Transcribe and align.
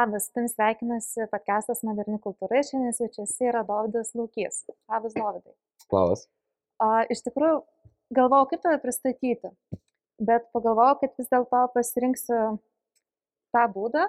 Labas, 0.00 0.30
tam 0.32 0.46
sveikinasi 0.48 1.26
podcastas 1.28 1.82
Moderni 1.84 2.16
kultūra 2.24 2.56
ir 2.56 2.64
šiandien 2.64 2.94
svečiuose 2.96 3.48
yra 3.50 3.60
Dovydas 3.68 4.14
Laukys. 4.16 4.62
Labas, 4.88 5.12
Dovydai. 5.12 5.52
Labas. 5.92 6.22
A, 6.80 7.02
iš 7.12 7.20
tikrųjų, 7.26 7.58
galvojau, 8.16 8.46
kaip 8.48 8.62
tave 8.62 8.78
pristatyti, 8.80 9.50
bet 10.30 10.46
pagalvojau, 10.56 10.96
kad 11.02 11.20
vis 11.20 11.28
dėlto 11.34 11.60
pasirinksiu 11.74 12.40
tą 13.52 13.66
būdą. 13.74 14.06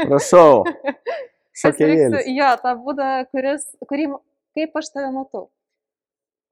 Prašau. 0.00 0.62
Pasirinksiu, 1.60 2.22
jo, 2.32 2.50
tą 2.64 2.76
būdą, 2.86 3.12
kuris, 3.34 3.68
kurį, 3.90 4.10
kaip 4.56 4.80
aš 4.80 4.92
tave 4.94 5.10
matau. 5.12 5.48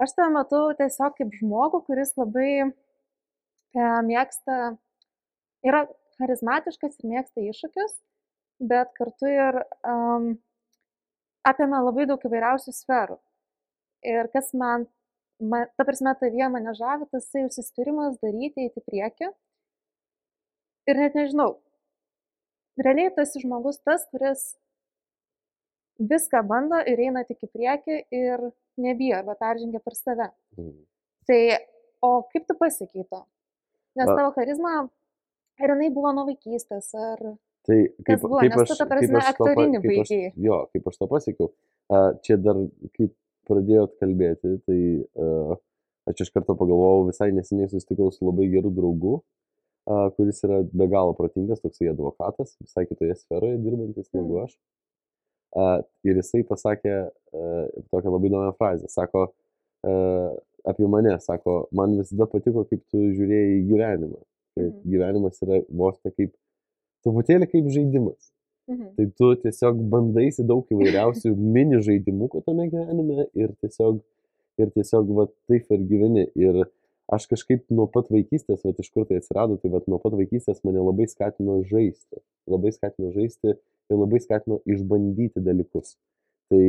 Aš 0.04 0.18
tave 0.18 0.34
matau 0.34 0.66
tiesiog 0.76 1.16
kaip 1.16 1.38
žmogų, 1.40 1.86
kuris 1.88 2.12
labai 2.20 2.50
e, 2.60 2.66
mėgsta, 4.10 4.74
yra 5.64 5.86
charizmatiškas 6.20 7.00
ir 7.00 7.14
mėgsta 7.14 7.46
iššūkius, 7.46 8.02
bet 8.60 8.92
kartu 8.96 9.28
ir 9.30 9.60
um, 9.86 10.34
apima 11.46 11.82
labai 11.84 12.06
daug 12.10 12.22
įvairiausių 12.26 12.74
sferų. 12.74 13.18
Ir 14.06 14.28
kas 14.32 14.52
man, 14.54 14.86
man 15.40 15.70
ta 15.76 15.86
prasme, 15.86 16.14
tavyje 16.20 16.48
mane 16.52 16.74
žavi, 16.78 17.08
tas 17.12 17.28
tai 17.32 17.46
užsispyrimas 17.46 18.18
daryti, 18.22 18.66
eiti 18.66 18.82
į 18.82 18.86
priekį. 18.90 19.30
Ir 20.86 21.00
net 21.02 21.16
nežinau, 21.18 21.56
realiai 22.78 23.12
tas 23.14 23.34
žmogus 23.34 23.80
tas, 23.82 24.04
kuris 24.12 24.52
viską 25.98 26.42
bando 26.46 26.78
ir 26.86 27.00
eina 27.06 27.24
tik 27.26 27.46
į 27.46 27.50
priekį 27.54 27.96
ir 28.14 28.50
nebijo 28.80 29.16
arba 29.18 29.34
peržengia 29.40 29.80
per 29.82 29.96
save. 29.96 30.28
Mhm. 30.58 30.84
Tai, 31.26 31.40
o 32.06 32.10
kaip 32.30 32.46
tu 32.46 32.54
pasikeito? 32.54 33.24
Nes 33.96 34.06
tavo 34.12 34.30
charizma, 34.36 34.74
ar 35.58 35.72
jinai 35.72 35.90
buvo 35.90 36.12
nuo 36.14 36.26
vaikystės, 36.28 36.92
ar... 36.94 37.24
Tai 37.66 37.76
kaip, 38.06 38.20
buvo, 38.22 38.38
kaip 38.40 38.54
aš, 38.62 38.68
tu, 38.70 38.74
ta 38.78 38.84
kaip 38.86 38.92
prasme, 38.92 39.20
aš 39.20 39.38
to, 39.38 39.46
kaip 39.50 39.86
aš, 40.02 40.10
jo, 40.46 40.58
kaip 40.72 40.90
aš 40.90 40.98
to 41.00 41.08
pasiekiau. 41.10 41.48
A, 41.90 42.02
Čia 42.22 42.36
dar, 42.38 42.60
kai 42.96 43.08
pradėjot 43.50 43.96
kalbėti, 44.02 44.52
tai 44.66 44.78
a, 45.18 45.56
aš 46.12 46.22
iš 46.26 46.30
karto 46.34 46.54
pagalvojau, 46.58 47.08
visai 47.10 47.32
neseniai 47.34 47.70
susitikau 47.72 48.12
su 48.14 48.26
labai 48.26 48.46
geru 48.52 48.70
draugu, 48.74 49.16
a, 49.90 50.06
kuris 50.14 50.42
yra 50.46 50.60
be 50.70 50.86
galo 50.92 51.16
protingas, 51.18 51.62
toksai 51.64 51.90
advokatas, 51.90 52.54
visai 52.62 52.86
kitoje 52.86 53.18
sferoje 53.18 53.58
dirbantis 53.64 54.10
negu 54.14 54.38
Mm. 54.38 54.44
aš. 54.46 54.56
A, 55.56 55.66
Ir 56.04 56.20
jisai 56.22 56.44
pasakė 56.46 56.94
a, 57.02 57.10
tokią 57.90 58.12
labai 58.14 58.30
įdomią 58.30 58.54
frazę. 58.58 58.86
Sako, 58.92 59.28
a, 59.82 59.92
apie 60.66 60.86
mane, 60.90 61.18
sako, 61.22 61.66
man 61.74 61.98
visada 61.98 62.26
patiko, 62.30 62.64
kaip 62.70 62.82
tu 62.90 62.98
žiūrėjai 63.18 63.60
į 63.60 63.68
gyvenimą. 63.72 64.22
Mhm. 64.56 64.76
gyvenimas 64.88 65.42
yra 65.44 65.58
vos 65.68 65.98
ne 66.04 66.10
kaip, 66.16 66.30
truputėlį 67.06 67.48
kaip 67.52 67.70
žaidimas. 67.72 68.32
Mhm. 68.66 68.88
Tai 68.98 69.06
tu 69.18 69.28
tiesiog 69.44 69.78
bandaisi 69.92 70.44
daug 70.46 70.66
įvairiausių 70.74 71.32
mini 71.56 71.78
žaidimukų 71.86 72.42
tame 72.46 72.66
gyvenime 72.72 73.28
ir 73.38 73.54
tiesiog, 73.62 74.00
ir 74.58 74.72
tiesiog 74.74 75.12
va, 75.14 75.28
taip 75.50 75.70
ir 75.70 75.86
gyveni. 75.86 76.26
Ir 76.34 76.64
aš 77.14 77.28
kažkaip 77.30 77.62
nuo 77.70 77.86
pat 77.86 78.10
vaikystės, 78.10 78.64
va, 78.66 78.74
iš 78.74 78.90
kur 78.90 79.06
tai 79.06 79.20
atsirado, 79.20 79.60
tai 79.62 79.70
va, 79.70 79.82
nuo 79.86 80.00
pat 80.02 80.16
vaikystės 80.18 80.64
mane 80.66 80.82
labai 80.82 81.06
skatino 81.10 81.60
žaisti. 81.70 82.18
Labai 82.50 82.74
skatino 82.74 83.12
žaisti 83.14 83.54
ir 83.54 84.00
labai 84.00 84.18
skatino 84.24 84.58
išbandyti 84.66 85.42
dalykus. 85.46 85.94
Tai, 86.50 86.64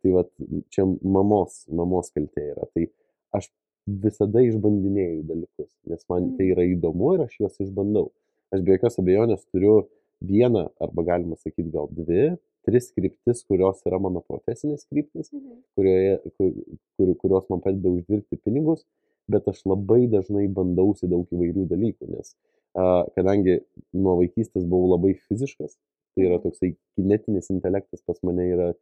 tai 0.00 0.10
va, 0.12 0.24
čia 0.72 0.86
mamos, 0.88 1.62
mamos 1.72 2.08
kaltė 2.16 2.50
yra. 2.54 2.68
Tai 2.72 2.88
aš 3.36 3.52
visada 3.88 4.42
išbandinėjau 4.46 5.22
dalykus, 5.28 5.70
nes 5.90 6.04
man 6.08 6.22
Mm. 6.22 6.36
tai 6.38 6.48
yra 6.54 6.64
įdomu 6.68 7.14
ir 7.14 7.24
aš 7.26 7.38
juos 7.40 7.56
išbandau. 7.60 8.12
Aš 8.52 8.60
be 8.64 8.74
jokios 8.76 8.98
abejonės 9.00 9.44
turiu 9.50 9.86
vieną, 10.22 10.66
arba 10.84 11.02
galima 11.08 11.36
sakyti 11.40 11.70
gal 11.72 11.88
dvi, 11.90 12.34
tris 12.66 12.90
kryptis, 12.94 13.40
kurios 13.48 13.80
yra 13.88 13.98
mano 13.98 14.20
profesinės 14.28 14.84
kryptis, 14.90 15.32
Mhm. 15.32 15.56
kurioje, 15.76 16.18
kur, 16.36 16.52
kur, 16.96 17.14
kurios 17.24 17.48
man 17.50 17.60
padeda 17.64 17.88
uždirbti 17.90 18.38
pinigus, 18.44 18.84
bet 19.28 19.48
aš 19.48 19.64
labai 19.66 20.06
dažnai 20.10 20.46
bandausi 20.52 21.08
daug 21.08 21.26
įvairių 21.32 21.66
dalykų, 21.70 22.08
nes 22.16 22.34
a, 22.74 23.04
kadangi 23.16 23.58
nuo 23.92 24.14
vaikystės 24.22 24.64
buvau 24.64 24.92
labai 24.94 25.14
fiziškas, 25.28 25.76
tai 26.14 26.24
yra 26.28 26.38
Mhm. 26.38 26.42
toksai 26.44 26.76
kinetinis 26.96 27.50
intelektas 27.50 28.00
pas 28.06 28.18
mane 28.22 28.46
yra, 28.52 28.74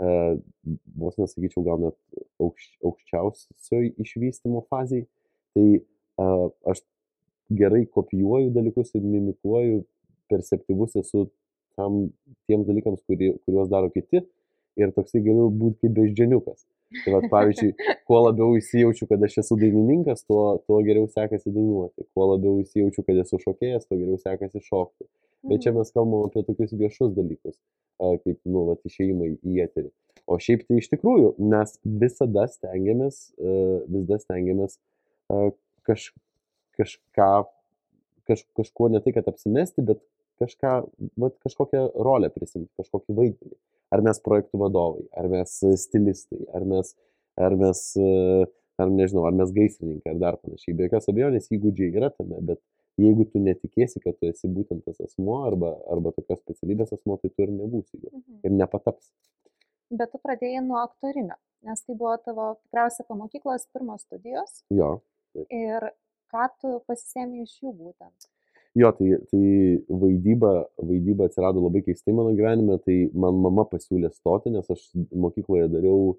a, 0.00 0.38
vos 0.96 1.16
nesakyčiau, 1.16 1.64
gal 1.64 1.78
net 1.78 1.96
aukš, 2.40 2.78
aukščiausioj 2.84 3.94
išvystymo 3.98 4.64
fazėje, 4.70 5.06
tai 5.54 5.82
a, 6.18 6.48
aš 6.72 6.80
gerai 7.50 7.84
kopijuoju 7.86 8.50
dalykus 8.54 8.94
ir 8.94 9.02
mimikuoju, 9.02 9.84
perceptyvus 10.30 10.96
esu 11.02 11.28
tam 11.76 12.08
tiems 12.48 12.66
dalykams, 12.66 13.02
kurie, 13.06 13.34
kuriuos 13.44 13.68
daro 13.70 13.90
kiti 13.92 14.22
ir 14.76 14.90
toksai 14.96 15.22
galiu 15.24 15.50
būti 15.50 15.86
kaip 15.86 15.94
beždžioniukas. 15.98 16.64
Tai 17.04 17.12
va, 17.16 17.20
pavyzdžiui, 17.32 17.72
kuo 18.08 18.18
labiau 18.22 18.56
įsijaučiu, 18.58 19.08
kad 19.10 19.22
aš 19.26 19.38
esu 19.42 19.56
dainininkas, 19.60 20.24
tuo, 20.24 20.58
tuo 20.66 20.80
geriau 20.86 21.08
sekasi 21.10 21.50
dainuoti. 21.50 22.06
Kuo 22.14 22.28
labiau 22.32 22.60
įsijaučiu, 22.62 23.02
kad 23.06 23.22
esu 23.24 23.40
šokėjas, 23.42 23.88
tuo 23.88 23.98
geriau 23.98 24.18
sekasi 24.22 24.62
šokti. 24.62 25.08
Bet 25.46 25.62
čia 25.62 25.70
Mhm. 25.70 25.78
mes 25.78 25.90
kalbam 25.94 26.26
apie 26.26 26.42
tokius 26.42 26.72
viešus 26.72 27.14
dalykus, 27.14 27.56
kaip, 28.00 28.38
nu, 28.44 28.64
va, 28.66 28.76
išėjimai 28.86 29.38
į 29.44 29.60
eterį. 29.66 29.90
O 30.26 30.38
šiaip 30.42 30.64
tai 30.66 30.78
iš 30.80 30.88
tikrųjų 30.90 31.34
mes 31.38 31.76
visada 31.84 32.46
stengiamės, 32.50 33.32
visada 33.38 34.18
stengiamės 34.18 34.78
kaž, 35.86 36.12
kažką, 36.80 37.30
kaž, 38.28 38.44
kažkuo 38.58 38.90
ne 38.92 39.00
tai, 39.04 39.14
kad 39.16 39.28
apsimesti, 39.30 39.84
bet 39.86 40.02
kažką, 40.42 40.72
va, 41.20 41.30
kažkokią 41.46 41.88
rolę 42.06 42.30
prisimti, 42.34 42.70
kažkokį 42.80 43.16
vaidmenį. 43.16 43.58
Ar 43.94 44.02
mes 44.02 44.18
projektų 44.22 44.60
vadovai, 44.64 45.04
ar 45.16 45.28
mes 45.30 45.52
stilistai, 45.80 46.42
ar 46.56 46.66
mes, 46.66 46.92
ar 47.38 47.54
mes, 47.58 47.82
ar 48.82 48.90
nežinau, 48.92 49.26
ar 49.28 49.36
mes 49.36 49.52
gaisrininkai, 49.54 50.12
ar 50.12 50.18
dar 50.22 50.40
panašiai. 50.42 50.74
Be 50.76 50.88
jokios 50.88 51.06
abejonės 51.12 51.46
įgūdžiai 51.54 51.94
yra 51.94 52.10
tame, 52.12 52.40
bet 52.50 52.60
jeigu 53.00 53.28
tu 53.30 53.40
netikėsi, 53.44 54.02
kad 54.02 54.18
tu 54.18 54.30
esi 54.30 54.50
būtent 54.50 54.84
tas 54.88 54.98
asmo 55.04 55.42
arba, 55.46 55.76
arba 55.92 56.12
tokios 56.16 56.42
specialybės 56.42 56.94
asmo, 56.96 57.18
tai 57.22 57.30
tu 57.30 57.46
ir 57.46 57.52
nebūsi 57.54 58.00
juo. 58.00 58.10
Mhm. 58.10 58.40
Ir 58.42 58.56
nepataps. 58.58 59.12
Bet 59.94 60.10
tu 60.10 60.18
pradėjai 60.18 60.64
nuo 60.66 60.80
aktorinio, 60.82 61.36
nes 61.66 61.84
tai 61.86 61.94
buvo 61.94 62.16
tavo 62.24 62.48
tikriausiai 62.64 63.06
po 63.06 63.14
mokyklos 63.20 63.68
pirmos 63.70 64.02
studijos 64.02 64.64
Jo. 64.74 64.96
ir 65.46 65.92
ką 66.32 66.46
tu 66.60 66.72
pasisėmė 66.88 67.42
iš 67.46 67.58
jų 67.62 67.72
būtent. 67.76 68.28
Jo, 68.76 68.90
tai, 68.92 69.14
tai 69.30 69.42
vaidyba, 69.88 70.50
vaidyba 70.84 71.30
atsirado 71.30 71.62
labai 71.64 71.80
keistai 71.86 72.12
mano 72.12 72.34
gyvenime, 72.36 72.76
tai 72.84 72.96
man 73.16 73.38
mama 73.40 73.64
pasiūlė 73.70 74.10
stoti, 74.12 74.52
nes 74.52 74.68
aš 74.74 74.82
mokykloje 75.16 75.70
dariau, 75.72 76.16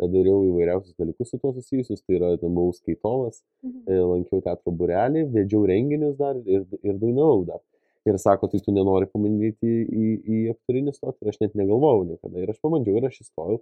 dariau 0.00 0.44
įvairiausius 0.48 0.94
dalykus 0.96 1.28
su 1.34 1.40
tuo 1.42 1.52
susijusius, 1.52 2.00
tai 2.06 2.16
yra, 2.16 2.30
ten 2.40 2.54
buvau 2.56 2.72
skaitovas, 2.72 3.42
Mhm. 3.62 3.82
e, 3.92 3.98
lankiau 4.12 4.40
teatro 4.40 4.72
burelį, 4.72 5.26
vedžiau 5.34 5.66
renginius 5.68 6.16
dar 6.16 6.36
ir, 6.46 6.64
ir 6.82 6.94
dainavau 7.02 7.44
dar. 7.44 7.60
Ir 8.06 8.16
sako, 8.16 8.48
tai 8.48 8.60
tu 8.64 8.72
nenori 8.72 9.04
pamandyti 9.10 9.68
į, 9.84 10.06
į, 10.24 10.36
aktorinį 10.54 10.94
stotį 10.96 11.26
ir 11.26 11.28
aš 11.34 11.40
net 11.42 11.54
negalvojau 11.60 12.06
niekada. 12.08 12.40
Ir 12.40 12.48
aš 12.54 12.60
pamandžiau 12.64 12.96
ir 12.96 13.04
aš 13.10 13.20
įstojau. 13.26 13.60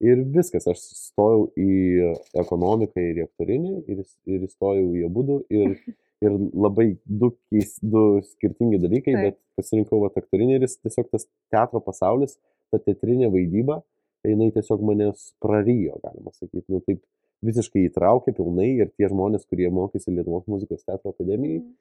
Ir 0.00 0.20
viskas, 0.30 0.68
aš 0.70 0.78
stojau 0.78 1.48
į 1.58 2.14
ekonomiką 2.38 3.02
ir 3.02 3.18
į 3.18 3.24
aktorinį 3.26 3.72
ir, 3.90 4.04
ir 4.30 4.44
įstojau 4.46 4.92
į 4.94 5.04
abu 5.08 5.24
ir, 5.50 5.74
ir 6.24 6.36
labai 6.54 6.92
du, 7.04 7.32
keis, 7.50 7.76
du 7.82 8.20
skirtingi 8.34 8.78
dalykai, 8.84 9.16
Taip. 9.16 9.24
bet 9.26 9.38
pasirinkau 9.58 10.02
vat 10.04 10.18
aktorinį 10.20 10.58
ir 10.58 10.66
jis 10.68 10.78
tiesiog 10.84 11.10
tas 11.10 11.26
teatro 11.50 11.82
pasaulis, 11.82 12.36
ta 12.70 12.78
teatrinė 12.78 13.30
vaidyba, 13.34 13.80
jinai 14.26 14.52
tiesiog 14.54 14.82
manęs 14.86 15.32
prarijo, 15.42 15.98
galima 16.04 16.30
sakyti. 16.36 16.66
Nu, 16.70 16.82
taip 16.86 17.02
visiškai 17.46 17.84
įtraukė 17.88 18.34
pilnai 18.34 18.70
ir 18.82 18.90
tie 18.98 19.08
žmonės, 19.10 19.46
kurie 19.50 19.68
mokėsi 19.70 20.10
Lietuvos 20.14 20.46
muzikos 20.50 20.82
teatro 20.86 21.14
akademijai, 21.14 21.60
Mhm. 21.62 21.74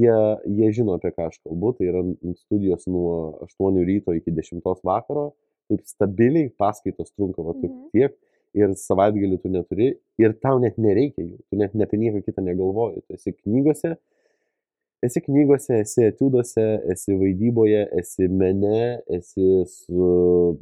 jie, 0.00 0.16
jie 0.58 0.72
žino, 0.76 0.94
apie 0.98 1.10
ką 1.14 1.28
aš 1.30 1.38
kalbu. 1.42 1.72
Tai 1.78 1.86
yra 1.86 2.02
studijos 2.38 2.86
nuo 2.86 3.38
8 3.46 3.84
ryto 3.86 4.14
iki 4.14 4.30
10 4.30 4.82
vakaro. 4.84 5.32
Taip 5.70 5.86
stabiliai 5.86 6.50
paskaitos 6.58 7.12
trunka 7.14 7.42
va 7.46 7.54
Mhm. 7.54 7.90
tiek. 7.94 8.12
Ir 8.52 8.72
savaitgalį 8.74 9.36
tu 9.42 9.48
neturi. 9.48 9.92
Ir 10.18 10.32
tau 10.42 10.58
net 10.58 10.76
nereikia 10.76 11.22
jų. 11.22 11.36
Tu 11.50 11.56
net 11.56 11.70
apie 11.86 11.98
nieką 12.02 12.24
kitą 12.26 12.42
negalvoji. 12.42 13.02
Tu 13.06 13.14
esi 13.14 13.32
knygose. 13.32 13.96
Esi 15.02 15.20
knygose, 15.24 15.70
esi 15.80 16.02
etiuduose, 16.04 16.64
esi 16.92 17.14
vaidyboje, 17.16 17.86
esi 18.00 18.26
mene, 18.28 19.00
esi 19.08 19.64
su... 19.66 20.58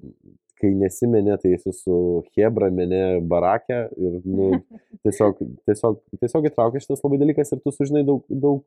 Kai 0.60 0.72
nesi 0.74 1.06
mene, 1.06 1.36
tai 1.38 1.52
esi 1.54 1.70
su 1.72 2.24
Hebra 2.36 2.68
mene 2.74 3.20
barake 3.22 3.76
ir 3.96 4.20
nu, 4.26 4.48
tiesiog, 5.06 5.38
tiesiog, 5.66 6.00
tiesiog 6.18 6.48
įtraukia 6.50 6.80
šitas 6.82 7.02
labai 7.04 7.18
dalykas 7.20 7.52
ir 7.54 7.60
tu 7.62 7.70
sužinai 7.70 8.02
daug, 8.04 8.24
daug, 8.28 8.64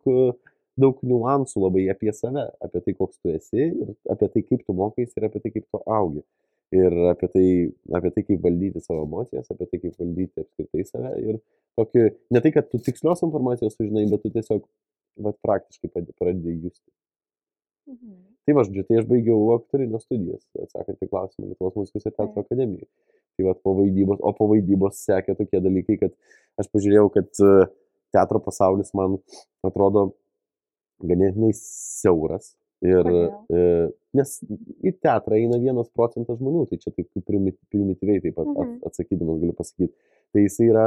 daug 0.80 1.02
niuansų 1.06 1.66
labai 1.66 1.88
apie 1.92 2.14
save, 2.16 2.46
apie 2.64 2.82
tai, 2.86 2.94
koks 2.98 3.20
tu 3.20 3.34
esi 3.34 3.68
ir 3.68 3.92
apie 4.12 4.30
tai, 4.32 4.44
kaip 4.48 4.64
tu 4.66 4.76
mokais 4.78 5.12
ir 5.18 5.28
apie 5.28 5.42
tai, 5.44 5.52
kaip 5.58 5.68
tu 5.68 5.82
augi. 5.86 6.24
Ir 6.72 6.94
apie 7.12 7.28
tai, 7.34 7.48
apie 7.98 8.14
tai, 8.16 8.24
kaip 8.30 8.46
valdyti 8.46 8.80
savo 8.80 9.04
emocijas, 9.04 9.50
apie 9.52 9.68
tai, 9.68 9.82
kaip 9.82 9.98
valdyti 10.00 10.46
apskritai 10.46 10.86
save. 10.88 11.12
Ir 11.20 11.40
tokį, 11.80 12.06
ne 12.32 12.44
tai, 12.44 12.54
kad 12.56 12.70
tu 12.72 12.80
tikslios 12.80 13.24
informacijos 13.28 13.76
sužinai, 13.76 14.06
bet 14.12 14.24
tu 14.24 14.32
tiesiog 14.32 14.64
vat, 15.26 15.38
praktiškai 15.44 15.92
pradedi 15.92 16.56
justi. 16.56 16.88
Mhm. 17.92 18.20
Tai 18.48 18.56
va, 18.58 18.64
žodžiu, 18.66 18.86
tai 18.88 19.02
aš 19.02 19.10
baigiau 19.10 19.52
aktorinio 19.58 20.00
studijas, 20.02 20.46
atsakant 20.64 21.04
į 21.04 21.10
klausimą 21.12 21.52
Lietuvos 21.52 21.76
muzikos 21.78 22.08
ir 22.08 22.16
teatro 22.16 22.42
akademijoje. 22.42 22.88
Tai 23.38 23.46
va, 23.48 23.54
po 23.68 23.76
vaidybos, 23.78 24.22
o 24.24 24.32
po 24.38 24.48
vaidybos 24.50 25.04
sekė 25.06 25.36
tokie 25.38 25.62
dalykai, 25.62 26.00
kad 26.02 26.16
aš 26.62 26.72
pažiūrėjau, 26.74 27.12
kad 27.14 27.44
teatro 28.16 28.42
pasaulis 28.44 28.92
man 28.98 29.20
atrodo 29.68 30.10
ganėtinai 31.08 31.52
siauras. 31.58 32.56
Ir, 32.82 33.06
e, 33.06 33.92
nes 34.18 34.30
į 34.82 34.96
teatrą 35.06 35.38
eina 35.38 35.60
vienas 35.62 35.90
procentas 35.94 36.40
žmonių, 36.40 36.64
tai 36.70 36.78
čia 36.82 36.90
taip 36.96 37.10
primityviai 37.28 38.22
taip 38.24 38.36
pat 38.36 38.48
Mhm. 38.48 38.58
at- 38.62 38.88
atsakydamas 38.90 39.40
galiu 39.40 39.54
pasakyti. 39.54 39.94
Tai 40.34 40.42
jisai 40.42 40.68
yra 40.72 40.86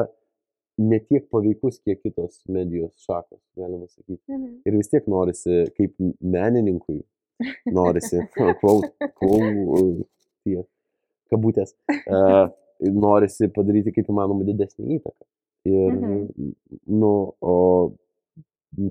ne 0.78 0.98
tiek 0.98 1.28
paveikus, 1.30 1.78
kiek 1.84 2.02
kitos 2.02 2.40
medijos 2.48 2.90
šakos, 3.06 3.38
galima 3.56 3.86
sakyti. 3.86 4.18
Mhm. 4.28 4.62
Ir 4.66 4.72
vis 4.76 4.88
tiek 4.88 5.06
norisi, 5.06 5.70
kaip 5.78 5.94
menininkui, 6.20 7.04
norisi, 7.70 8.18
klau, 8.60 8.80
klau, 9.20 10.04
tie, 10.44 10.64
kabutės, 11.30 11.74
uh, 12.10 12.48
norisi 12.82 13.46
padaryti 13.54 13.94
kaip 13.94 14.06
įmanoma 14.10 14.42
didesnį 14.44 14.98
įtaką. 14.98 15.24
Ir, 15.64 15.92
Mhm. 15.92 16.54
nu, 16.88 17.32
o 17.40 17.92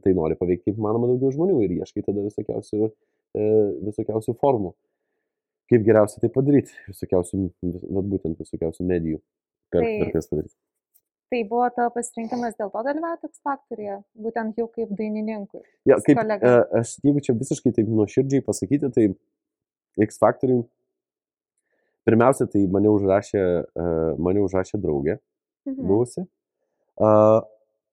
tai 0.04 0.14
nori 0.18 0.36
paveikti 0.40 0.72
kaip 0.72 0.80
įmanoma 0.82 1.08
daugiau 1.12 1.32
žmonių 1.36 1.62
ir 1.66 1.76
ieškai 1.82 2.04
tada 2.06 2.24
visokiausių, 2.26 2.90
e, 3.36 3.48
visokiausių 3.90 4.36
formų. 4.42 4.74
Kaip 5.72 5.86
geriausia 5.88 6.20
tai 6.22 6.30
padaryti, 6.30 6.72
visokiausių, 6.90 7.40
vis- 7.64 7.88
vat 7.90 8.06
būtent 8.12 8.38
visokiausių 8.44 8.86
medijų. 8.90 9.20
Per, 9.72 9.82
Tai- 9.82 10.00
per 10.04 10.12
kas 10.14 10.28
padaryti. 10.30 10.56
Tai 11.34 11.44
buvo 11.50 11.68
tavo 11.74 11.90
pasirinkimas 11.96 12.54
dėl 12.60 12.70
to 12.72 12.82
dalyvauti 12.86 13.26
X 13.26 13.40
faktoriuje, 13.42 14.04
būtent 14.22 14.56
jau 14.60 14.68
kaip 14.70 14.90
dainininkui. 15.00 15.62
Ja, 15.90 15.96
kaip, 15.98 16.18
kolega. 16.20 16.46
e, 16.46 16.80
aš, 16.80 16.98
jeigu 17.04 17.24
čia 17.26 17.34
visiškai 17.34 17.74
taip 17.74 17.88
nuoširdžiai 17.88 18.44
pasakyti, 18.46 18.92
tai 18.94 19.08
X 20.06 20.20
Factoriui, 20.22 20.68
pirmiausia, 22.06 22.46
tai 22.52 22.68
mane 22.68 22.92
užrašė, 22.92 23.42
e, 23.66 23.88
mane 24.20 24.40
užrašė 24.46 24.78
draugė 24.84 25.18
Mhm. 25.66 25.88
buvusi. 25.88 26.28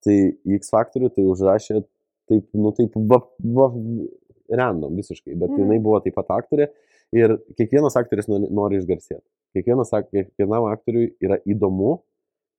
Tai 0.04 0.16
X 0.56 0.70
Factorių 0.72 1.10
tai 1.14 1.24
užrašė 1.28 1.82
taip, 2.30 2.46
nu 2.54 2.72
taip, 2.76 2.94
va, 3.10 3.18
va, 3.42 3.66
random 4.50 4.96
visiškai, 4.98 5.34
bet 5.38 5.50
Mhm. 5.50 5.60
jinai 5.62 5.80
buvo 5.82 6.00
taip 6.02 6.14
pat 6.14 6.30
aktorė 6.40 6.68
ir 7.12 7.36
kiekvienas 7.58 7.96
aktorius 7.98 8.28
nori, 8.28 8.78
išgarsėti. 8.80 9.26
Kiekvienas, 9.54 9.90
kiekvienam 10.10 10.68
aktoriui 10.70 11.12
yra 11.22 11.38
įdomu, 11.46 12.00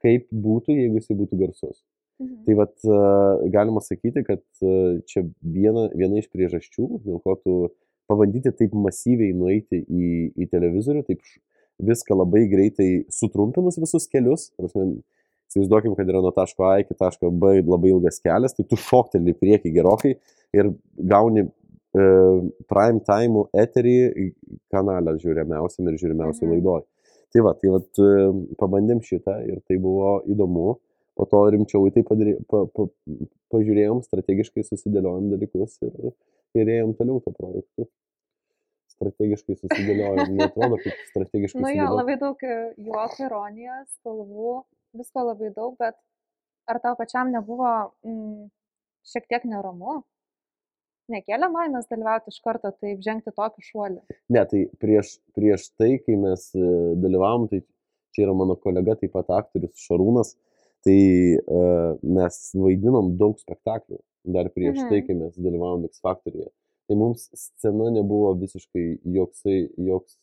kaip 0.03 0.27
būtų, 0.31 0.75
jeigu 0.75 0.99
jisai 0.99 1.15
būtų 1.17 1.39
garsus. 1.39 1.81
Mhm. 2.19 2.43
Tai 2.45 2.53
vat 2.59 2.75
e, 2.85 3.49
galima 3.49 3.81
sakyti, 3.81 4.23
kad 4.25 4.41
čia 5.07 5.23
viena, 5.41 5.89
viena 5.95 6.19
iš 6.19 6.27
priežasčių, 6.29 7.01
dėl 7.05 7.21
ko 7.23 7.35
tu 7.43 7.55
pabandyti 8.11 8.51
taip 8.55 8.73
masyviai 8.75 9.33
nueiti 9.33 9.79
į, 9.87 10.33
į 10.37 10.49
televizorių, 10.51 11.05
taip 11.07 11.21
viską 11.81 12.17
labai 12.17 12.43
greitai 12.51 13.05
sutrumpinus 13.09 13.79
visus 13.81 14.07
kelius. 14.11 14.51
prasme, 14.57 15.01
Įsivaizduokim, 15.51 15.95
kad 15.97 16.07
yra 16.07 16.21
nuo 16.23 16.31
taško 16.31 16.63
A 16.69 16.77
iki 16.79 16.95
taško 16.95 17.27
B 17.35 17.57
labai 17.59 17.91
ilgas 17.91 18.21
kelias, 18.23 18.55
tai 18.55 18.63
tu 18.63 18.79
šokteli 18.79 19.33
į 19.33 19.39
priekį 19.41 19.73
gerokai 19.75 20.13
ir 20.55 20.69
gauni 21.11 21.43
e, 21.43 22.03
prime 22.71 23.01
time 23.03 23.43
eterį 23.51 24.31
kanalą 24.71 25.17
žiūrimiausiam 25.19 25.89
ir 25.91 25.99
žiūrimiausiai 25.99 26.47
Mhm. 26.47 26.53
laidoj. 26.55 26.85
Tai 27.31 27.41
va, 27.45 27.51
tai 27.59 27.69
va, 27.71 27.79
pabandėm 28.59 28.99
šitą 29.03 29.37
ir 29.47 29.59
tai 29.67 29.77
buvo 29.79 30.21
įdomu 30.27 30.77
po 31.19 31.25
to 31.27 31.41
rimčiau 31.51 31.83
į 31.87 31.93
tai 31.95 32.03
padarė, 32.07 32.37
pa, 32.47 32.63
pa, 32.71 32.87
pažiūrėjom, 33.51 33.99
strategiškai 34.07 34.63
susidėliojom 34.67 35.29
dalykus 35.33 35.77
ir, 35.83 36.13
ir 36.55 36.71
ėjom 36.79 36.95
toliau 36.95 37.19
to 37.23 37.31
projektu. 37.35 37.87
Strategiškai 38.95 39.55
susidėliojom, 39.59 40.35
netrodo 40.39 40.77
kaip 40.81 40.95
strategiškai 41.11 41.61
Nu 41.63 41.71
jo, 41.75 41.87
labai 41.97 42.15
daug 42.21 42.43
e, 42.43 42.57
juoko, 42.87 43.19
ironijos, 43.25 43.87
spalvų, 43.99 44.55
visko 44.97 45.25
labai 45.25 45.51
daug, 45.55 45.75
bet 45.79 45.97
ar 46.69 46.79
tau 46.83 46.95
pačiam 46.99 47.31
nebuvo 47.33 47.69
mm, 48.05 48.49
šiek 49.11 49.27
tiek 49.31 49.47
neramu? 49.49 50.01
Nekėlė 51.11 51.49
baimės 51.51 51.89
dalyvauti 51.91 52.31
iš 52.31 52.39
karto, 52.45 52.71
taip 52.79 53.01
žengti 53.03 53.33
tokį 53.35 53.65
šuolį. 53.67 54.01
Ne, 54.31 54.43
tai 54.47 54.61
prieš, 54.79 55.17
prieš 55.35 55.67
tai, 55.75 55.97
kai 56.05 56.15
mes 56.15 56.45
e, 56.55 56.69
dalyvavom, 57.03 57.49
tai 57.51 57.63
čia 58.15 58.27
yra 58.27 58.35
mano 58.37 58.55
kolega, 58.59 58.95
taip 58.99 59.11
pat 59.15 59.31
aktorius 59.35 59.81
Šarūnas, 59.87 60.35
tai 60.85 60.97
uh, 61.37 61.97
mes 62.01 62.37
vaidinom 62.57 63.11
daug 63.19 63.37
spektaklių 63.39 63.99
dar 64.33 64.49
prieš 64.53 64.79
Mhm. 64.81 64.89
tai, 64.89 65.01
kai 65.05 65.15
mes 65.17 65.35
dalyvavom 65.37 65.85
X 65.85 66.01
Factoryje. 66.01 66.49
Tai 66.89 66.97
mums 66.97 67.29
scena 67.37 67.91
nebuvo 67.93 68.33
visiškai 68.39 68.99
joksai, 69.05 69.69
joks, 69.77 70.17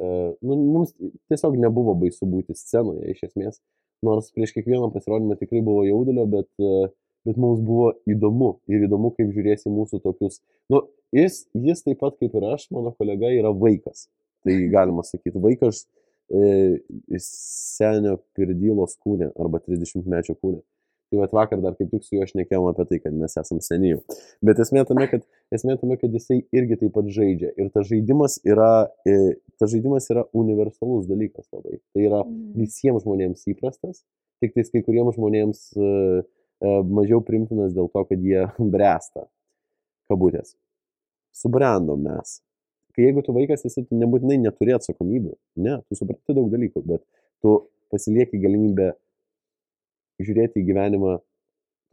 uh, 0.00 0.32
nu, 0.40 0.56
mums 0.56 0.94
tiesiog 1.28 1.58
nebuvo 1.60 1.94
baisu 1.94 2.26
būti 2.26 2.56
scenoje 2.56 3.12
iš 3.12 3.22
esmės. 3.28 3.60
Nors 4.06 4.30
prieš 4.32 4.54
kiekvieną 4.56 4.88
pasirodymą 4.94 5.36
tikrai 5.40 5.60
buvo 5.64 5.84
jaudulio, 5.84 6.24
bet, 6.30 6.48
uh, 6.62 6.88
bet 7.28 7.36
mums 7.40 7.60
buvo 7.64 7.90
įdomu 8.08 8.54
ir 8.70 8.86
įdomu, 8.86 9.12
kaip 9.16 9.32
žiūrėsi 9.34 9.72
mūsų 9.72 10.00
tokius. 10.04 10.40
Nu, 10.72 10.86
jis, 11.16 11.44
jis 11.52 11.84
taip 11.84 12.00
pat 12.00 12.16
kaip 12.20 12.36
ir 12.38 12.48
aš, 12.54 12.70
mano 12.74 12.94
kolega, 12.96 13.32
yra 13.36 13.52
vaikas. 13.52 14.08
Tai 14.46 14.56
galima 14.72 15.04
sakyti, 15.04 15.36
vaikas 15.42 15.84
e, 16.32 16.80
senio 17.20 18.16
pirdylos 18.36 18.96
kūne 19.04 19.30
arba 19.36 19.60
30 19.60 20.08
mečio 20.08 20.36
kūne. 20.38 20.62
Tai 21.10 21.18
vat 21.18 21.32
vakar 21.34 21.58
dar 21.60 21.74
kaip 21.74 21.90
tik 21.90 22.04
su 22.06 22.14
juo 22.14 22.26
šnekėjom 22.28 22.68
apie 22.70 22.86
tai, 22.86 23.00
kad 23.02 23.14
mes 23.18 23.34
esame 23.36 23.64
seniai. 23.66 23.98
Bet 24.46 24.60
esmė 24.62 24.84
tame, 24.86 25.08
kad, 25.10 25.24
esmė 25.52 25.74
tame, 25.80 25.98
kad 25.98 26.14
jisai 26.14 26.38
irgi 26.54 26.78
taip 26.84 26.94
pat 26.94 27.08
žaidžia. 27.10 27.50
Ir 27.58 27.72
tas 27.74 27.88
žaidimas 27.90 28.38
yra, 28.46 28.86
e, 29.02 29.34
tas 29.60 29.70
žaidimas 29.74 30.08
yra 30.12 30.24
universalus 30.36 31.06
dalykas 31.10 31.46
labai. 31.52 31.78
Tai 31.92 32.02
yra 32.08 32.22
Mhm. 32.24 32.52
visiems 32.56 33.04
žmonėms 33.04 33.44
įprastas, 33.52 34.02
tik 34.40 34.54
tais 34.56 34.70
kai 34.72 34.82
kuriems 34.86 35.14
žmonėms 35.18 35.60
e, 35.76 35.90
mažiau 36.88 37.20
primtinas 37.24 37.72
dėl 37.76 37.88
to, 37.92 38.04
kad 38.08 38.18
jie 38.24 38.46
bręsta. 38.74 39.26
Kabutės. 40.10 40.56
Subrendom 41.32 42.00
mes. 42.02 42.40
Kai 42.96 43.04
jeigu 43.06 43.22
tu 43.22 43.32
vaikas 43.32 43.62
esi, 43.68 43.84
tu 43.86 43.94
nebūtinai 43.94 44.40
neturi 44.42 44.74
atsakomybių. 44.74 45.36
Ne, 45.62 45.76
tu 45.88 45.94
supranti 45.94 46.34
daug 46.34 46.48
dalykų, 46.50 46.82
bet 46.84 47.04
tu 47.40 47.52
pasilieki 47.92 48.40
galimybę 48.42 48.88
žiūrėti 50.20 50.60
į 50.60 50.66
gyvenimą 50.68 51.20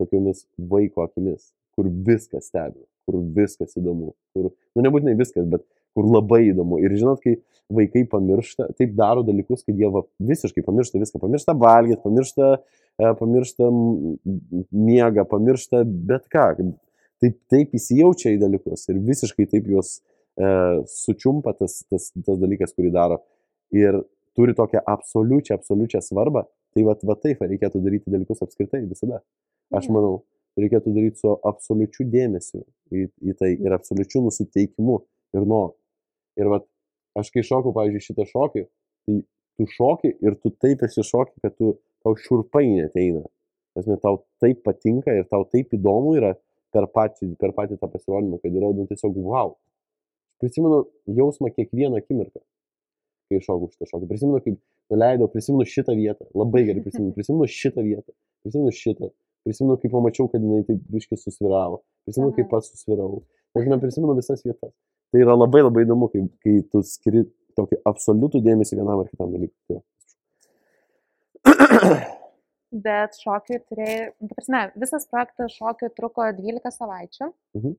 tokiomis 0.01 0.46
vaiko 0.58 1.06
akimis, 1.06 1.51
kur 1.77 1.88
viskas 1.89 2.50
stebina, 2.50 2.86
kur 3.06 3.22
viskas 3.38 3.77
įdomu, 3.80 4.12
kur, 4.36 4.50
nu 4.75 4.84
nebūtinai 4.86 5.15
viskas, 5.20 5.46
bet 5.50 5.63
kur 5.98 6.08
labai 6.13 6.44
įdomu. 6.51 6.77
Ir 6.84 6.94
žinot, 6.94 7.24
kai 7.24 7.39
vaikai 7.74 8.06
pamiršta, 8.08 8.70
taip 8.77 8.94
daro 8.96 9.24
dalykus, 9.27 9.66
kad 9.68 9.75
jie 9.75 9.89
va, 9.92 10.06
visiškai 10.24 10.63
pamiršta 10.63 11.01
viską, 11.01 11.20
pamiršta 11.24 11.56
valgyti, 11.60 12.00
pamiršta, 12.06 12.51
e, 13.01 13.13
pamiršta 13.20 13.72
miegą, 14.72 15.25
pamiršta 15.27 15.82
bet 15.84 16.30
ką. 16.32 16.51
Taip, 17.18 17.39
taip 17.50 17.74
įsijaučia 17.75 18.36
į 18.36 18.44
dalykus 18.44 18.86
ir 18.92 19.01
visiškai 19.01 19.48
taip 19.50 19.68
juos 19.74 19.98
e, 19.98 20.51
sučiumpa 20.94 21.56
tas, 21.58 21.82
tas, 21.89 22.12
tas 22.13 22.38
dalykas, 22.39 22.75
kurį 22.77 22.94
daro. 22.94 23.24
Ir 23.74 24.04
turi 24.38 24.54
tokią 24.56 24.84
absoliučią, 24.86 25.58
absoliučią 25.58 26.04
svarbą. 26.06 26.46
Tai 26.77 26.84
va, 26.86 26.94
va 27.10 27.16
taip 27.18 27.42
reikėtų 27.42 27.82
daryti 27.82 28.13
dalykus 28.13 28.44
apskritai 28.46 28.84
visada. 28.86 29.24
Aš 29.74 29.89
Mhm. 29.89 29.94
manau, 29.98 30.13
reikėtų 30.62 30.94
daryti 30.94 31.20
su 31.24 31.34
absoliučiu 31.44 32.06
dėmesiu 32.06 32.63
į, 32.94 33.10
į 33.22 33.36
tai 33.38 33.51
ir 33.58 33.74
absoliučiu 33.74 34.22
nusiteikimu 34.27 35.01
ir 35.34 35.46
noru. 35.46 35.74
Ir 36.38 36.51
va, 36.51 36.62
aš 37.17 37.32
kai 37.34 37.44
šokau, 37.46 37.74
pavyzdžiui, 37.75 38.06
šitą 38.10 38.27
šokį, 38.29 38.63
tai 39.08 39.17
tu 39.58 39.67
šoki 39.74 40.13
ir 40.22 40.38
tu 40.41 40.51
taip 40.63 40.84
esi 40.86 41.06
šoki, 41.06 41.39
kad 41.44 41.56
tu, 41.58 41.75
tau 42.06 42.17
šurpai 42.22 42.65
neteina. 42.70 43.24
Tasme, 43.77 43.98
tau 44.01 44.24
taip 44.41 44.63
patinka 44.65 45.13
ir 45.13 45.25
tau 45.29 45.46
taip 45.50 45.74
įdomu 45.77 46.15
yra 46.17 46.34
per 46.74 46.88
patį, 46.94 47.34
per 47.41 47.53
patį 47.58 47.79
tą 47.82 47.89
pasirodymą, 47.91 48.39
kad 48.44 48.53
yra 48.53 48.72
nu, 48.74 48.86
tiesiog 48.89 49.17
wow. 49.25 49.56
Prisimenu 50.41 50.84
jausmą 51.17 51.50
kiekvieną 51.53 52.01
akimirką, 52.01 52.41
kai 53.29 53.41
šokau 53.41 53.70
šitą 53.74 53.89
šokį. 53.89 54.10
Prisimenu, 54.12 54.41
kaip 54.46 54.60
nuleidau, 54.94 55.29
prisimenu 55.34 55.65
šitą 55.67 55.96
vietą. 55.98 56.27
Labai 56.38 56.65
gerai 56.67 56.84
prisimenu. 56.86 57.13
Prisimenu 57.15 57.48
šitą 57.51 57.86
vietą. 57.86 58.13
Prisimenu 58.46 58.74
šitą. 58.75 59.10
Prisimenu, 59.48 59.77
kaip 59.82 59.94
pamačiau, 59.94 60.27
kad 60.32 60.44
jinai 60.44 60.62
taip 60.67 60.84
biškai 60.94 61.17
susviravo. 61.22 61.82
Prisimenu, 62.06 62.34
kaip 62.38 62.50
pats 62.51 62.70
susviravau. 62.74 63.24
Aš 63.58 63.67
prisimenu 63.82 64.13
visas 64.17 64.44
vietas. 64.46 64.74
Tai 65.12 65.24
yra 65.24 65.36
labai 65.38 65.64
labai 65.64 65.86
įdomu, 65.86 66.10
kai, 66.12 66.26
kai 66.44 66.60
tu 66.72 66.82
skiri 66.86 67.24
tokį 67.58 67.80
absoliutų 67.90 68.42
dėmesį 68.46 68.80
vienam 68.80 69.02
ar 69.02 69.10
kitam 69.10 69.34
dalykui. 69.34 69.62
Tai 69.72 69.82
Bet 72.88 73.16
šokiui 73.16 73.62
turėjai, 73.64 74.08
nu, 74.20 74.28
prasme, 74.34 74.62
visas 74.80 75.08
projektas 75.08 75.54
šokiui 75.56 75.90
truko 75.96 76.26
12 76.36 76.74
savaičių. 76.76 77.30
Mhm. 77.58 77.76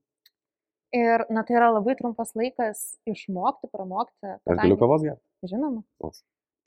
Ir, 0.97 1.25
na, 1.29 1.43
tai 1.45 1.59
yra 1.59 1.69
labai 1.75 1.93
trumpas 1.99 2.33
laikas 2.39 2.79
išmokti, 3.09 3.69
pramokti. 3.69 4.39
Aš 4.49 4.57
galiu 4.63 4.79
kavos 4.81 5.05
gerti. 5.05 5.21
Žinoma. 5.51 5.83
O. 6.01 6.09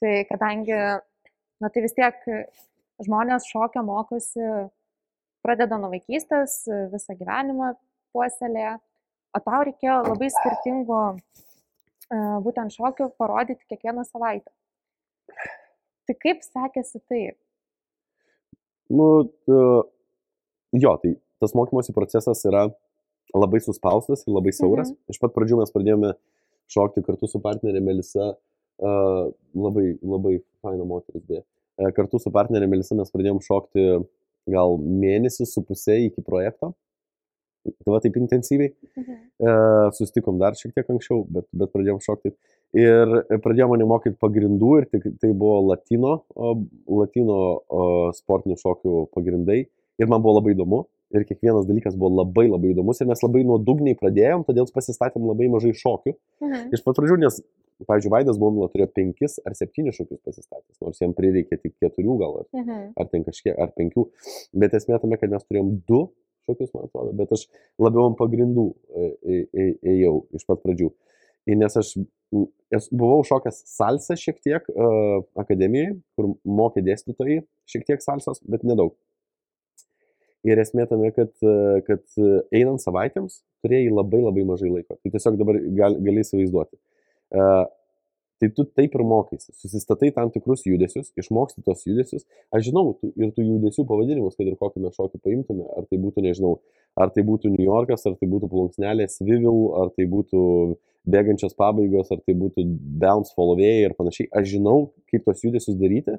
Tai 0.02 0.12
kadangi, 0.30 0.78
na, 1.58 1.72
tai 1.74 1.82
vis 1.82 1.98
tiek 1.98 2.22
žmonės 3.02 3.50
šokio 3.50 3.82
mokosi, 3.88 4.46
pradeda 5.42 5.80
nuo 5.82 5.90
vaikystės, 5.96 6.62
visą 6.94 7.18
gyvenimą 7.18 7.74
puoselėje. 8.14 8.78
O 9.36 9.42
tau 9.44 9.64
reikėjo 9.68 9.98
labai 10.08 10.30
skirtingų 10.34 11.00
e, 11.12 11.16
būtent 12.46 12.76
šokių 12.76 13.12
parodyti 13.22 13.68
kiekvieną 13.72 14.06
savaitę. 14.08 14.52
Tai 16.10 16.18
kaip 16.20 16.44
sekėsi 16.44 17.00
tai? 17.08 17.24
Nu, 18.92 19.08
jo, 19.48 20.94
tai 21.04 21.16
tas 21.42 21.56
mokymosi 21.58 21.94
procesas 21.96 22.44
yra 22.46 22.68
labai 23.34 23.62
suspaustas 23.64 24.26
ir 24.26 24.36
labai 24.36 24.54
siauras. 24.56 24.92
Mhm. 24.92 25.14
Iš 25.14 25.22
pat 25.22 25.34
pradžių 25.36 25.62
mes 25.62 25.74
pradėjome 25.74 26.14
šokti 26.72 27.04
kartu 27.06 27.30
su 27.32 27.42
partnerė 27.44 27.82
Melisa, 27.84 28.34
uh, 28.36 29.24
labai, 29.56 29.88
labai 30.02 30.38
faina 30.64 30.88
moteris 30.88 31.24
beje. 31.28 31.44
Uh, 31.80 31.92
kartu 31.96 32.20
su 32.22 32.32
partnerė 32.34 32.70
Melisa 32.72 32.98
mes 33.00 33.12
pradėjome 33.14 33.44
šokti 33.46 33.88
gal 34.52 34.78
mėnesį 34.82 35.48
su 35.48 35.64
pusė 35.66 36.02
iki 36.08 36.24
projekto. 36.26 36.74
Tai 37.62 37.94
va 37.94 38.00
taip 38.02 38.16
intensyviai. 38.18 38.72
Mhm. 38.98 39.18
E, 39.42 39.52
sustikom 39.98 40.40
dar 40.42 40.58
šiek 40.58 40.74
tiek 40.74 40.88
anksčiau, 40.90 41.26
bet, 41.30 41.46
bet 41.54 41.74
pradėjom 41.74 42.00
šokti. 42.02 42.34
Ir 42.78 43.14
pradėjom 43.44 43.74
mane 43.76 43.86
mokyti 43.90 44.18
pagrindų 44.22 44.72
ir 44.80 44.88
tai, 44.90 45.02
tai 45.22 45.34
buvo 45.36 45.60
latino, 45.68 46.22
latino 46.88 47.38
o, 47.68 47.84
sportinių 48.16 48.58
šokių 48.62 49.06
pagrindai. 49.14 49.66
Ir 50.02 50.10
man 50.10 50.24
buvo 50.24 50.40
labai 50.40 50.56
įdomu. 50.56 50.86
Ir 51.12 51.26
kiekvienas 51.28 51.68
dalykas 51.68 51.98
buvo 52.00 52.14
labai 52.22 52.48
labai 52.48 52.72
įdomus. 52.72 53.02
Ir 53.04 53.10
mes 53.10 53.22
labai 53.22 53.44
nuodugniai 53.46 53.98
pradėjom, 54.00 54.46
todėl 54.48 54.70
pasistatėm 54.72 55.28
labai 55.28 55.52
mažai 55.52 55.76
šokių. 55.78 56.16
Mhm. 56.42 56.72
Iš 56.78 56.86
pat 56.86 56.98
pradžių, 56.98 57.20
nes, 57.22 57.42
pavyzdžiui, 57.90 58.14
Vaidas 58.16 58.40
Baumila 58.42 58.72
turėjo 58.72 58.90
penkis 58.96 59.38
ar 59.44 59.58
septynis 59.58 60.00
šokius 60.00 60.24
pasistatęs, 60.24 60.80
nors 60.82 61.04
jam 61.04 61.14
prireikė 61.18 61.60
tik 61.60 61.76
keturių 61.84 62.18
gal, 62.24 62.40
ar, 62.42 62.50
mhm. 62.56 62.82
ar 62.96 63.12
ten 63.12 63.28
kažkiek, 63.28 63.54
ar 63.60 63.76
penkių. 63.76 64.08
Bet 64.64 64.78
esmė 64.80 65.02
tame, 65.04 65.20
kad 65.20 65.34
mes 65.34 65.46
turėjom 65.46 65.76
du 65.90 66.06
šokius, 66.50 66.72
man 66.74 66.88
atrodo, 66.88 67.14
bet 67.18 67.34
aš 67.36 67.46
labiau 67.82 68.10
ant 68.10 68.18
pagrindų 68.20 68.68
e, 68.72 69.38
ėjau 69.94 70.16
iš 70.38 70.48
pat 70.50 70.64
pradžių. 70.64 70.90
Ir 71.50 71.58
nes 71.58 71.78
aš 71.82 71.96
buvau 72.94 73.24
šokęs 73.28 73.64
salsą 73.74 74.16
šiek 74.20 74.38
tiek 74.46 74.68
uh, 74.72 75.24
akademijoje, 75.42 75.96
kur 76.16 76.30
mokė 76.48 76.84
dėstytojai 76.86 77.42
šiek 77.68 77.88
tiek 77.88 78.04
salsos, 78.04 78.40
bet 78.48 78.64
nedaug. 78.68 78.94
Ir 80.48 80.62
esmė 80.62 80.88
tame, 80.90 81.12
kad, 81.14 81.34
e, 81.46 81.82
kad 81.86 82.02
einant 82.50 82.82
savaitėms 82.82 83.42
turėjai 83.62 83.92
labai 83.94 84.24
labai 84.24 84.46
mažai 84.50 84.72
laiko. 84.72 84.96
Tai 84.98 85.12
tiesiog 85.14 85.36
dabar 85.38 85.60
gal, 85.78 85.98
gali 86.02 86.24
įsivaizduoti. 86.24 86.80
Uh, 87.32 87.68
Tai 88.42 88.50
tu 88.58 88.64
taip 88.66 88.96
ir 88.98 89.02
mokaisi, 89.06 89.52
susistatai 89.54 90.08
tam 90.16 90.32
tikrus 90.34 90.64
judesius, 90.66 91.12
išmoksti 91.22 91.62
tos 91.62 91.84
judesius. 91.86 92.24
Aš 92.50 92.72
žinau 92.72 92.96
tu, 92.98 93.12
ir 93.14 93.30
tų 93.36 93.44
judesių 93.46 93.84
pavadinimus, 93.86 94.34
kad 94.34 94.48
ir 94.50 94.56
kokį 94.58 94.82
mes 94.82 94.96
šokį 94.98 95.20
paimtume, 95.22 95.68
ar 95.78 95.86
tai 95.86 96.00
būtų, 96.02 96.24
nežinau, 96.26 96.56
ar 96.98 97.12
tai 97.14 97.22
būtų 97.28 97.52
New 97.54 97.68
Yorkas, 97.68 98.08
ar 98.10 98.16
tai 98.18 98.30
būtų 98.32 98.50
plunksnelė 98.50 99.06
Svivil, 99.14 99.60
ar 99.78 99.92
tai 99.94 100.08
būtų 100.10 100.42
bėgančios 101.14 101.54
pabaigos, 101.58 102.10
ar 102.16 102.24
tai 102.26 102.34
būtų 102.40 102.66
bounce 103.04 103.36
followėjai 103.38 103.84
ir 103.86 103.94
panašiai. 104.00 104.32
Aš 104.34 104.48
žinau, 104.56 104.78
kaip 105.14 105.28
tos 105.28 105.44
judesius 105.46 105.78
daryti, 105.78 106.18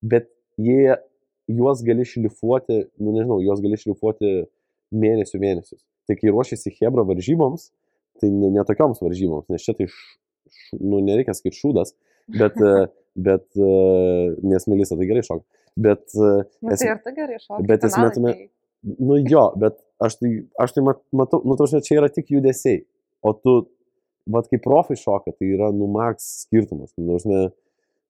bet 0.00 0.30
jie, 0.56 0.96
juos 1.52 1.82
gali 1.84 2.06
šlifuoti, 2.08 2.86
nu 2.96 3.12
nežinau, 3.12 3.42
juos 3.44 3.60
gali 3.64 3.76
šlifuoti 3.80 4.32
mėnesių 4.96 5.42
mėnesius. 5.44 5.82
Tai 6.08 6.16
kai 6.16 6.32
ruošiasi 6.32 6.72
Hebra 6.78 7.04
varžyboms, 7.12 7.68
tai 8.22 8.32
ne, 8.32 8.54
ne 8.56 8.64
tokioms 8.64 9.04
varžyboms, 9.04 9.50
nes 9.52 9.68
čia 9.68 9.76
tai 9.76 9.90
nu, 10.78 11.00
nereikia 11.04 11.34
sakyti 11.36 11.60
šūdas, 11.60 11.94
bet, 12.40 12.58
e, 12.60 12.86
bet 13.28 13.46
e, 13.56 13.72
nes 14.52 14.68
Melisa 14.70 14.98
tai 14.98 15.08
gerai 15.10 15.24
šoka. 15.26 15.44
Bet, 15.78 16.04
e, 16.14 16.30
nu, 16.64 16.74
tai 16.74 16.92
ir 16.92 17.02
tu 17.04 17.14
gerai 17.16 17.40
šoka. 17.42 17.64
Bet 17.68 17.86
esmė 17.88 18.08
tame, 18.16 18.34
nu 18.98 19.18
jo, 19.22 19.44
bet 19.60 19.78
aš 20.04 20.18
tai, 20.20 20.32
aš 20.62 20.76
tai 20.76 20.86
matau, 20.88 21.42
nu, 21.44 21.58
tarsi 21.58 21.82
čia 21.86 22.00
yra 22.00 22.10
tik 22.12 22.32
judesiai, 22.34 22.82
o 23.22 23.34
tu, 23.36 23.60
vad 24.28 24.48
kaip 24.50 24.64
profai 24.64 24.98
šoka, 24.98 25.34
tai 25.36 25.52
yra, 25.54 25.70
nu, 25.74 25.88
maks 25.94 26.26
skirtumas, 26.44 26.92
nu, 26.98 27.14
tarsi, 27.14 27.48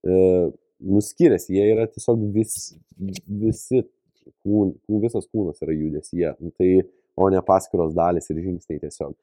e, 0.05 0.25
nuskiriasi, 0.79 1.55
jie 1.57 1.71
yra 1.75 1.89
tiesiog 1.91 2.23
vis, 2.35 2.75
visi, 2.99 3.83
kūn, 4.45 4.75
visas 5.03 5.27
kūnas 5.33 5.65
yra 5.65 5.75
judesyje, 5.75 6.35
nu, 6.43 6.53
tai, 6.59 6.71
o 7.19 7.29
ne 7.33 7.41
paskiros 7.45 7.95
dalis 7.97 8.31
ir 8.31 8.41
žingsniai 8.45 8.83
tiesiog. 8.85 9.15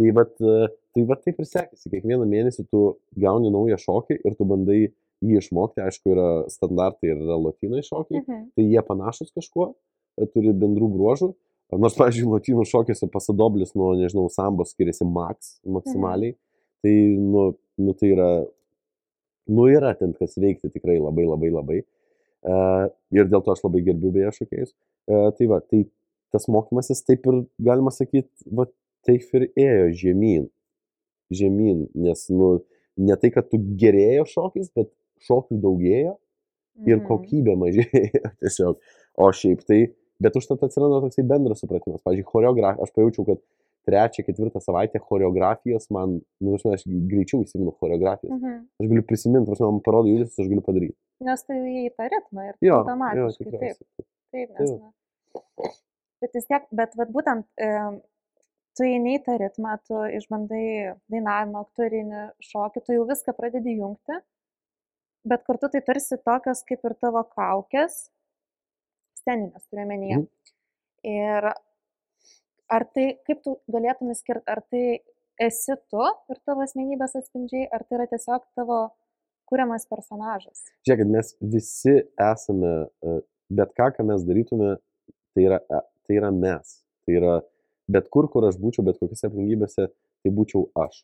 Tai 0.00 0.10
vat, 0.16 0.32
tai 0.38 1.04
vat 1.08 1.22
taip 1.24 1.40
ir 1.42 1.48
sekėsi. 1.48 1.90
Kiekvieną 1.92 2.26
mėnesį 2.28 2.66
tu 2.72 2.82
gauni 3.20 3.52
naują 3.52 3.78
šokį 3.80 4.18
ir 4.22 4.36
tu 4.38 4.46
bandai 4.48 4.80
jį 5.22 5.38
išmokti. 5.40 5.82
Aišku, 5.84 6.12
yra 6.14 6.28
standartai 6.52 7.12
ir 7.12 7.22
yra 7.22 7.38
latinai 7.38 7.82
šokiai. 7.86 8.22
Mhm. 8.22 8.44
Tai 8.56 8.66
jie 8.66 8.84
panašus 8.88 9.32
kažkuo, 9.36 9.72
e, 10.18 10.28
turi 10.32 10.54
bendrų 10.56 10.90
bruožų. 10.96 11.32
Nors, 11.72 11.96
pavyzdžiui, 11.96 12.28
latinų 12.28 12.66
šokiuose 12.68 13.06
pasadoblis 13.08 13.70
nuo, 13.78 13.94
nežinau, 13.96 14.26
sambos 14.28 14.74
skiriasi 14.74 15.06
max, 15.08 15.54
maksimaliai. 15.64 16.34
Mhm. 16.34 16.40
Tai, 16.82 16.96
nu, 17.32 17.44
nu, 17.78 17.94
tai 17.96 18.10
yra, 18.12 18.28
nu, 19.48 19.68
yra 19.70 19.94
ten 19.96 20.12
kas 20.18 20.36
veikti 20.36 20.68
tikrai 20.74 20.98
labai, 21.00 21.24
labai, 21.30 21.52
labai. 21.54 21.80
Uh, 22.42 22.90
ir 23.14 23.28
dėl 23.30 23.40
to 23.46 23.54
aš 23.54 23.62
labai 23.62 23.84
gerbiu 23.86 24.10
beje 24.12 24.34
šokėjus. 24.40 24.74
Uh, 25.06 25.30
tai 25.38 25.46
va, 25.48 25.60
tai 25.62 25.84
tas 26.34 26.48
mokymasis 26.50 27.04
taip 27.06 27.24
ir, 27.30 27.44
galima 27.62 27.92
sakyti, 27.94 28.28
va, 28.50 28.66
taip 29.06 29.38
ir 29.38 29.48
ėjo 29.58 29.86
žemyn. 30.02 30.48
Žemyn, 31.32 31.86
nes, 31.96 32.26
nu, 32.32 32.50
ne 33.00 33.16
tai, 33.20 33.32
kad 33.34 33.48
tu 33.48 33.60
gerėjo 33.80 34.26
šokis, 34.28 34.68
bet 34.76 34.90
šokių 35.26 35.60
daugėjo 35.62 36.16
ir 36.86 36.98
mhm. 36.98 37.06
kokybė 37.08 37.56
mažėjo 37.60 38.32
tiesiog. 38.42 38.78
O 39.20 39.28
šiaip 39.36 39.64
tai, 39.68 39.80
bet 40.22 40.36
užtat 40.38 40.62
atsiranda 40.66 41.02
toksai 41.04 41.24
bendras 41.28 41.60
supratimas. 41.64 42.02
Pavyzdžiui, 42.04 42.28
choreografija, 42.30 42.86
aš 42.86 42.94
pajaučiau, 42.96 43.26
kad 43.28 43.42
trečią, 43.86 44.22
ketvirtą 44.26 44.60
savaitę 44.62 45.00
choreografijos 45.02 45.88
man, 45.90 46.20
nu, 46.40 46.54
aš, 46.56 46.66
aš 46.76 46.84
greičiau 46.86 47.42
įsimenu 47.42 47.74
choreografijos. 47.80 48.36
Mhm. 48.36 48.60
Aš 48.80 48.90
galiu 48.92 49.04
prisiminti, 49.08 49.54
aš 49.54 49.62
man 49.64 49.80
parodo 49.84 50.10
judesius, 50.10 50.38
aš 50.38 50.50
galiu 50.52 50.64
padaryti. 50.66 50.96
Nes 51.26 51.46
tai 51.46 51.58
į 51.86 51.88
tą 51.96 52.08
ritmą 52.12 52.48
ir 52.50 52.54
jo, 52.68 52.78
automatiškai. 52.82 53.50
Jo, 53.50 53.58
taip, 53.62 54.06
taip, 54.34 54.54
nes. 54.58 54.72
Na, 54.78 55.72
bet 56.22 56.38
vis 56.38 56.48
tiek, 56.48 56.70
bet 56.82 56.96
vat, 56.98 57.12
būtent 57.14 57.46
e, 57.58 57.72
tu 58.76 58.86
eini 58.86 59.16
į 59.18 59.22
tą 59.26 59.36
ritmą, 59.40 59.76
tu 59.88 59.98
išbandai 60.18 60.64
dainavimą, 61.12 61.64
aktorinį 61.66 62.22
šokį, 62.48 62.84
tu 62.86 62.96
jau 62.96 63.06
viską 63.08 63.34
pradedi 63.36 63.76
jungti, 63.78 64.18
bet 65.28 65.44
kartu 65.48 65.70
tai 65.72 65.82
tarsi 65.86 66.18
tokios 66.24 66.64
kaip 66.68 66.88
ir 66.88 66.96
tavo 67.00 67.24
kaukės, 67.36 68.06
sceninės 69.20 69.68
turiu 69.68 69.86
menyje. 69.90 70.22
Mm. 70.22 70.28
Ir 71.12 71.50
ar 72.72 72.86
tai, 72.94 73.06
kaip 73.26 73.42
tu 73.44 73.56
galėtum 73.70 74.12
skirti, 74.16 74.46
ar 74.50 74.62
tai 74.72 74.84
esi 75.42 75.76
tu 75.90 76.02
ir 76.32 76.40
tavo 76.46 76.64
asmenybės 76.64 77.16
atspindžiai, 77.18 77.68
ar 77.72 77.84
tai 77.86 78.00
yra 78.00 78.08
tiesiog 78.10 78.44
tavo 78.58 78.82
kuriamas 79.50 79.86
personažas? 79.90 80.64
Žiūrėkit, 80.86 81.10
mes 81.12 81.34
visi 81.54 81.96
esame, 82.30 82.72
e, 83.04 83.18
bet 83.52 83.74
ką, 83.78 83.90
ką 83.96 84.06
mes 84.08 84.24
darytume, 84.28 84.76
tai 85.36 85.48
yra, 85.48 85.60
e, 85.68 85.82
tai 86.06 86.18
yra 86.20 86.32
mes. 86.34 86.78
Tai 87.02 87.16
yra 87.18 87.34
bet 87.90 88.08
kur, 88.12 88.28
kur 88.30 88.46
aš 88.48 88.58
būčiau, 88.62 88.84
bet 88.86 89.00
kokiose 89.00 89.28
aplinkybėse, 89.28 89.88
tai 89.88 90.32
būčiau 90.34 90.68
aš. 90.84 91.02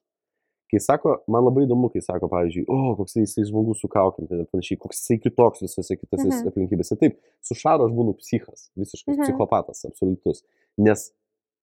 Kai 0.69 0.81
sako, 0.85 1.15
man 1.33 1.47
labai 1.47 1.65
įdomu, 1.65 1.89
kai 1.93 2.03
sako, 2.05 2.29
pavyzdžiui, 2.29 2.67
o, 2.69 2.93
koks 2.99 3.17
jisai 3.17 3.47
žmogus 3.49 3.81
su 3.81 3.89
kaukiam, 3.89 4.27
tai 4.29 4.43
panašiai, 4.53 4.77
koks 4.83 5.01
jisai 5.01 5.17
kitoks 5.23 5.63
visose 5.65 5.97
kitose 5.97 6.27
mhm. 6.29 6.51
aplinkybėse. 6.51 6.99
Taip, 7.01 7.17
su 7.41 7.57
Šaru 7.57 7.87
aš 7.89 7.95
būnu 7.97 8.13
psichas, 8.21 8.67
visiškas 8.77 9.15
mhm. 9.15 9.23
psichopatas, 9.25 9.87
absoliutus. 9.89 10.45
Nes 10.85 11.07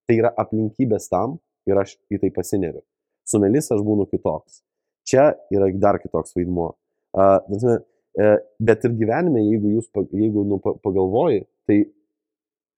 tai 0.09 0.17
yra 0.23 0.33
aplinkybės 0.41 1.05
tam 1.11 1.37
ir 1.69 1.81
aš 1.83 1.99
į 2.09 2.23
tai 2.23 2.31
pasineriu. 2.33 2.81
Su 3.29 3.41
Melis 3.41 3.69
aš 3.73 3.85
būnu 3.85 4.07
kitoks. 4.09 4.63
Čia 5.05 5.31
yra 5.53 5.69
dar 5.77 6.01
kitoks 6.01 6.33
vaidmuo. 6.37 6.71
Uh, 7.15 7.37
bet 8.59 8.85
ir 8.87 8.95
gyvenime, 8.97 9.43
jeigu 9.51 9.75
jūs 9.75 9.89
jeigu, 10.15 10.45
nu, 10.49 10.57
pagalvoji, 10.63 11.45
tai 11.69 11.83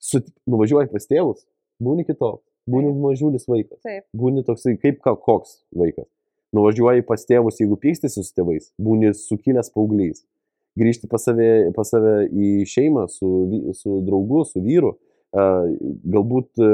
su, 0.01 0.21
nuvažiuoji 0.49 0.91
pas 0.91 1.07
tėvus, 1.07 1.45
būni 1.83 2.05
kitoks, 2.07 2.43
būni 2.69 2.93
mažiulis 2.97 3.47
vaikas, 3.49 3.79
Taip. 3.85 4.05
būni 4.17 4.43
toksai 4.47 4.77
kaip 4.81 5.01
koks 5.03 5.61
vaikas. 5.75 6.07
Nuvažiuoji 6.55 7.03
pas 7.07 7.25
tėvus, 7.27 7.59
jeigu 7.59 7.75
pykstasi 7.81 8.23
su 8.23 8.33
tėvais, 8.35 8.71
būni 8.79 9.11
sukilęs 9.17 9.73
paauglys. 9.73 10.23
Grįžti 10.77 11.09
pas 11.09 11.23
save, 11.25 11.73
pas 11.75 11.89
save 11.89 12.27
į 12.29 12.63
šeimą 12.69 13.07
su, 13.11 13.29
su 13.75 13.99
draugu, 14.05 14.43
su 14.47 14.61
vyru, 14.63 14.93
galbūt 15.33 16.61
e, 16.61 16.69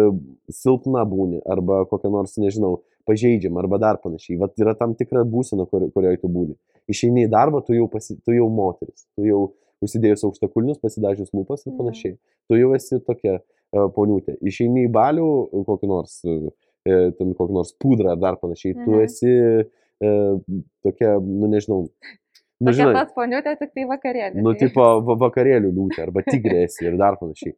silpna 0.53 1.05
būni 1.09 1.41
arba 1.49 1.83
kokia 1.89 2.11
nors, 2.13 2.35
nežinau, 2.37 2.81
pažeidžiama 3.07 3.63
arba 3.63 3.79
dar 3.81 3.99
panašiai. 4.03 4.37
Vat 4.39 4.53
yra 4.59 4.75
tam 4.79 4.93
tikra 4.95 5.23
būsena, 5.27 5.65
kur, 5.67 5.89
kurioje 5.95 6.21
tu 6.21 6.29
būni. 6.31 6.55
Išeini 6.91 7.25
į 7.25 7.31
darbą, 7.31 7.63
tu 7.65 7.75
jau, 7.75 7.87
pasi, 7.91 8.15
tu 8.23 8.35
jau 8.35 8.47
moteris, 8.51 9.07
tu 9.17 9.25
jau 9.27 9.41
užsidėjus 9.83 10.23
aukštakulnius, 10.29 10.79
pasidažius 10.83 11.33
lūpas 11.35 11.65
ir 11.65 11.73
mhm. 11.73 11.79
panašiai. 11.81 12.13
Mm. 12.15 12.21
Tu 12.47 12.59
jau 12.61 12.69
esi 12.77 12.99
tokia 13.03 13.39
poniutė. 13.95 14.37
Išeini 14.45 14.87
į 14.87 14.91
balių, 14.93 15.29
kokį 15.67 15.89
nors, 15.89 16.19
uh, 16.27 16.51
ten 16.83 17.33
kokį 17.37 17.55
nors 17.55 17.73
pudrą 17.79 18.13
ar 18.13 18.21
dar 18.21 18.39
panašiai. 18.41 18.75
Mm. 18.75 18.83
Tu 18.85 18.91
mhm. 18.91 19.01
esi 19.07 19.33
tokia, 20.83 21.15
nu 21.23 21.47
nežinau. 21.47 21.85
Nu, 22.63 22.71
žinai, 22.75 22.93
pat 22.95 23.13
poniutė, 23.15 23.55
tik 23.59 23.73
tai 23.75 23.85
vakarėlį. 23.89 24.41
Nu, 24.43 24.53
tipo 24.59 24.83
vakarėlių 25.19 25.71
liūtė 25.73 26.03
arba 26.05 26.23
tigrėsi 26.27 26.87
ir 26.87 26.97
dar 26.99 27.19
panašiai. 27.19 27.55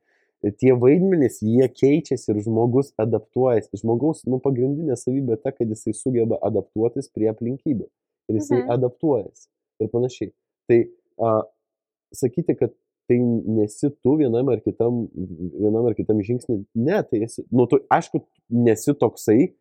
tie 0.62 0.76
vaidmenys, 0.78 1.40
jie 1.42 1.66
keičiasi 1.66 2.28
ir 2.30 2.40
žmogus 2.46 2.92
adaptuojasi. 3.02 3.80
Žmogaus, 3.82 4.22
nu, 4.30 4.38
pagrindinė 4.44 4.94
savybė 5.00 5.40
ta, 5.42 5.50
kad 5.56 5.72
jisai 5.74 5.96
sugeba 5.98 6.38
adaptuotis 6.46 7.10
prie 7.10 7.32
aplinkybių. 7.32 7.88
Ir 8.30 8.38
jisai 8.38 8.60
Mhm. 8.62 8.70
adaptuojasi. 8.78 9.48
Ir 9.82 9.90
panašiai. 9.90 10.32
Tai 10.70 10.80
a, 11.18 11.32
sakyti, 12.14 12.58
kad 12.58 12.74
tai 13.10 13.20
nesi 13.20 13.92
tu 14.04 14.16
vienam 14.20 14.50
ar 14.54 14.64
kitam, 14.66 15.06
vienam 15.14 15.86
ar 15.90 15.96
kitam 15.98 16.22
žingsnį, 16.26 16.62
ne, 16.88 16.98
tai 17.10 17.26
esi, 17.28 17.46
nu, 17.54 17.68
tu, 17.70 17.80
aišku, 17.94 18.24
nesi 18.66 18.96
toksai, 18.98 19.52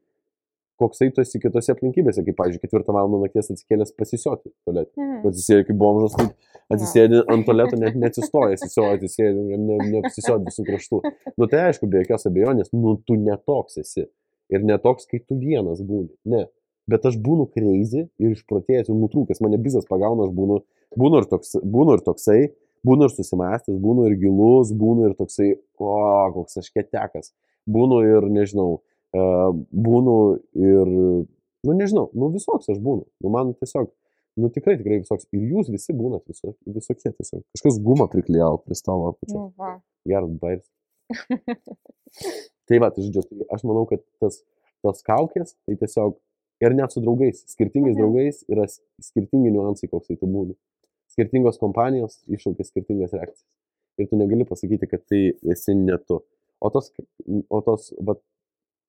koksai 0.80 1.10
tu 1.14 1.22
esi 1.22 1.38
kitose 1.42 1.72
aplinkybėse, 1.74 2.24
kaip, 2.26 2.36
pavyzdžiui, 2.38 2.62
ketvirtą 2.64 2.94
valandą 2.94 3.20
nakties 3.22 3.52
atsikėlęs 3.54 3.94
pasisioti 3.98 4.50
tualetą. 4.66 4.92
Mhm. 4.98 5.20
Atsisėdi 5.30 5.68
kaip 5.68 5.78
bomžas, 5.78 6.16
tai 6.18 6.26
atsisėdi 6.74 7.22
ant 7.30 7.46
tualeto, 7.46 7.78
net 7.80 7.98
neatsistojęs, 8.00 8.64
tiesiog 8.64 8.90
atsisėdi, 8.96 9.44
ne, 9.54 9.78
neapsisėdi 9.92 10.50
visų 10.50 10.66
kraštų. 10.66 11.00
Nu 11.38 11.48
tai 11.52 11.68
aišku, 11.68 11.88
be 11.90 12.02
jokios 12.02 12.26
abejonės, 12.30 12.72
nu 12.74 12.96
tu 13.06 13.18
netoks 13.20 13.78
esi. 13.84 14.08
Ir 14.52 14.66
netoks, 14.66 15.06
kai 15.08 15.22
tu 15.22 15.38
vienas 15.40 15.80
būni. 15.84 16.10
Ne. 16.28 16.46
Bet 16.90 17.06
aš 17.08 17.16
būnu 17.24 17.46
crazy 17.54 18.04
ir 18.20 18.34
išprotėjęs 18.34 18.90
ir 18.90 18.98
nutrūkęs, 18.98 19.40
mane 19.44 19.56
bizas 19.62 19.86
pagauna, 19.88 20.26
aš 20.26 20.34
būnu, 20.36 20.58
būnu, 21.00 21.22
ir 21.22 21.28
toks, 21.30 21.54
būnu 21.62 21.96
ir 21.96 22.02
toksai, 22.04 22.40
būnu 22.86 23.08
ir 23.08 23.12
susimastęs, 23.14 23.78
būnu 23.80 24.06
ir 24.10 24.16
gilus, 24.20 24.72
būnu 24.76 25.08
ir 25.08 25.14
toksai, 25.18 25.54
o, 25.78 25.94
koks 26.36 26.58
aš 26.62 26.70
ketekas. 26.74 27.32
Būnu 27.70 28.02
ir, 28.04 28.26
nežinau, 28.28 28.82
e, 29.16 29.22
būnu 29.72 30.16
ir, 30.60 30.90
nu 31.64 31.76
nežinau, 31.78 32.10
nu 32.12 32.28
visoks 32.34 32.68
aš 32.68 32.78
būnu. 32.84 33.06
Nu 33.24 33.32
man 33.32 33.54
tiesiog, 33.56 33.88
nu 34.36 34.50
tikrai, 34.52 34.76
tikrai 34.80 35.00
visoks. 35.00 35.24
Ir 35.32 35.46
jūs 35.54 35.70
visi 35.72 35.94
būnat 35.96 36.26
visokie, 36.28 36.58
visokie 36.66 37.12
tiesiog. 37.14 37.42
Kažkas 37.56 37.80
gumą 37.80 38.08
priklijavo 38.12 38.60
prie 38.66 38.76
stalo 38.76 39.14
apačio. 39.14 39.46
Nu. 39.56 39.74
Geras 40.04 40.30
bairis. 40.42 40.68
Tai 42.68 42.78
va, 42.80 42.88
tai 42.92 43.04
žodžiu, 43.04 43.24
tai 43.28 43.46
aš 43.52 43.64
manau, 43.68 43.84
kad 43.88 44.00
tas, 44.22 44.38
tos 44.84 45.02
kaukės, 45.04 45.54
tai 45.66 45.76
tiesiog 45.80 46.14
ir 46.64 46.74
net 46.76 46.92
su 46.94 47.00
draugais, 47.04 47.42
skirtingais 47.50 47.92
Mhm. 47.96 48.00
draugais 48.00 48.44
yra 48.48 48.64
skirtingi 49.02 49.50
niuansai, 49.52 49.88
koks 49.90 50.08
tai 50.08 50.16
tu 50.16 50.26
būni. 50.26 50.54
Skirtingos 51.14 51.58
kompanijos 51.62 52.20
iššaukia 52.26 52.66
skirtingas 52.68 53.14
reakcijas. 53.16 53.44
Ir 54.02 54.08
tu 54.10 54.18
negali 54.18 54.46
pasakyti, 54.48 54.88
kad 54.90 55.04
tai 55.06 55.22
esi 55.54 55.76
ne 55.78 55.98
tu. 56.02 56.18
O 56.64 56.70
tos, 56.74 56.90
o 57.50 57.60
tos, 57.62 57.92
va, 58.02 58.16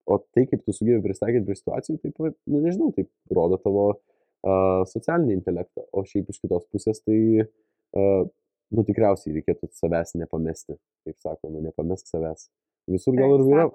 o 0.10 0.18
tai, 0.34 0.46
kaip 0.50 0.64
tu 0.66 0.74
sugebėjai 0.74 1.04
pristaikyti 1.04 1.46
prie 1.50 1.58
situacijų, 1.60 2.00
taip, 2.02 2.18
va, 2.24 2.32
nu 2.50 2.62
nežinau, 2.64 2.90
tai 2.96 3.06
rodo 3.38 3.60
tavo 3.62 3.86
uh, 3.94 4.82
socialinį 4.90 5.38
intelektą. 5.38 5.86
O 5.94 6.06
šiaip 6.08 6.32
iš 6.34 6.42
kitos 6.42 6.66
pusės, 6.74 7.04
tai, 7.06 7.20
uh, 7.46 8.26
nu 8.74 8.86
tikriausiai 8.88 9.36
reikėtų 9.38 9.70
savęs 9.78 10.16
nepamesti. 10.20 10.80
Kaip 11.06 11.20
sako, 11.22 11.52
nu 11.54 11.62
nepamesk 11.66 12.10
savęs. 12.10 12.50
Visur 12.92 13.18
gal 13.18 13.36
ir 13.38 13.46
yra 13.46 13.68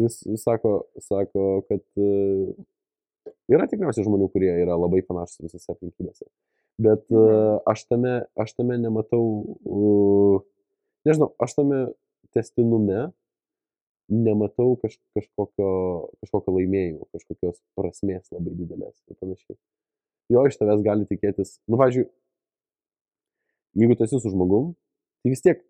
vis 0.00 0.22
sako, 0.42 0.82
sako 1.00 1.62
kad 1.68 1.82
e, 2.00 2.54
yra 3.52 3.66
tikriausiai 3.70 4.06
žmonių, 4.06 4.28
kurie 4.32 4.52
yra 4.62 4.76
labai 4.78 5.02
panašus 5.06 5.42
visose 5.44 5.72
aplinkybėse. 5.74 6.26
Bet 6.78 7.04
Mhm. 7.10 7.58
aš 7.66 7.84
tame, 7.86 8.14
aš 8.36 8.54
tame 8.56 8.78
nematau, 8.78 9.22
uh, 9.64 10.40
nežinau, 11.04 11.32
aš 11.38 11.54
tame 11.58 11.92
testinume 12.32 13.12
nematau 14.08 14.76
kaž, 14.80 14.96
kažkokio, 15.16 15.68
kažkokio 16.20 16.54
laimėjimo, 16.56 17.06
kažkokios 17.12 17.60
prasmės 17.78 18.32
labai 18.32 18.54
didelės 18.56 18.96
ir 19.08 19.16
panašiai. 19.20 19.56
Jo 20.32 20.46
iš 20.48 20.56
tavęs 20.56 20.82
gali 20.84 21.06
tikėtis, 21.08 21.58
nu, 21.68 21.76
pavyzdžiui, 21.76 22.08
jeigu 23.76 23.96
tu 23.96 24.04
esi 24.04 24.20
su 24.20 24.32
žmogum, 24.32 24.72
tai 25.22 25.32
vis 25.32 25.44
tiek 25.44 25.62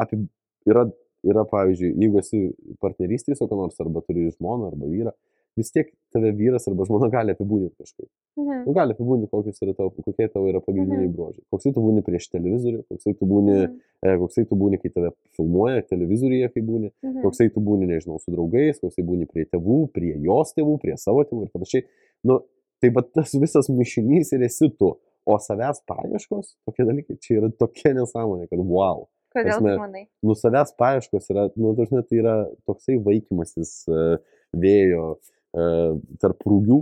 apie, 0.00 0.20
yra, 0.68 0.86
yra, 1.24 1.44
pavyzdžiui, 1.50 1.92
jeigu 2.00 2.20
esi 2.20 2.40
partnerystėje 2.84 3.38
su 3.38 3.48
kuo 3.48 3.58
nors, 3.62 3.80
arba 3.80 4.04
turi 4.06 4.30
žmoną, 4.32 4.70
arba 4.72 4.88
vyrą, 4.88 5.12
vis 5.56 5.70
tiek 5.74 5.90
tave 6.12 6.32
vyras 6.34 6.66
arba 6.70 6.84
žmona 6.88 7.08
gali 7.12 7.34
apibūdinti 7.34 7.76
kažkaip. 7.78 8.08
Mhm. 8.38 8.64
Nu, 8.66 8.72
gali 8.76 8.94
apibūdinti, 8.94 9.28
tavo, 9.76 9.90
kokie 10.04 10.28
tavo 10.32 10.48
yra 10.50 10.60
pagrindiniai 10.60 11.06
Mhm. 11.08 11.14
bruožai. 11.14 11.42
Koksai 11.52 11.72
tu 11.74 11.80
būni 11.84 12.02
prieš 12.06 12.28
televizorių, 12.32 12.82
koksai 12.90 13.14
tu 13.18 13.26
būni, 13.26 13.56
Mhm. 13.68 13.78
e, 14.02 14.16
koksai 14.18 14.48
tu 14.48 14.56
būni, 14.56 14.80
kai 14.82 14.90
tave 14.90 15.12
filmuoja 15.36 15.82
televizoriuje, 15.88 16.52
kai 16.54 16.62
būni, 16.62 16.90
Mhm. 17.02 17.22
koksai 17.22 17.48
tu 17.54 17.60
būni, 17.60 17.86
nežinau, 17.86 18.20
su 18.20 18.30
draugais, 18.32 18.80
koksai 18.80 19.04
būni 19.04 19.26
prie 19.30 19.44
tėvų, 19.46 19.92
prie 19.92 20.14
jos 20.20 20.54
tėvų, 20.54 20.80
prie 20.80 20.96
savo 20.96 21.24
tėvų 21.24 21.42
ir 21.44 21.50
panašiai. 21.54 21.82
Nu, 22.24 22.40
tai 22.80 22.90
va 22.90 23.02
tas 23.02 23.32
visas 23.34 23.68
mišinys 23.68 24.32
ir 24.32 24.42
esi 24.42 24.68
tu. 24.78 24.96
O 25.26 25.38
savęs 25.38 25.80
paieškos, 25.88 26.56
tokie 26.68 26.84
dalykai, 26.84 27.18
čia 27.18 27.40
yra 27.40 27.48
tokia 27.48 27.94
nesąmonė, 27.94 28.46
kad 28.50 28.58
wow. 28.58 29.06
Kodėl 29.34 29.56
tu 29.58 29.64
manai? 29.64 30.06
Nu, 30.22 30.34
savęs 30.34 30.70
paieškos 30.78 31.30
yra, 31.30 31.50
nu, 31.56 31.74
dažnai 31.74 32.06
tai 32.06 32.18
yra 32.20 32.34
toksai 32.68 32.98
vaikymasis 33.02 33.88
e, 33.88 34.18
vėjo 34.54 35.16
e, 35.16 35.33
tarp 35.54 36.46
rūgių, 36.48 36.78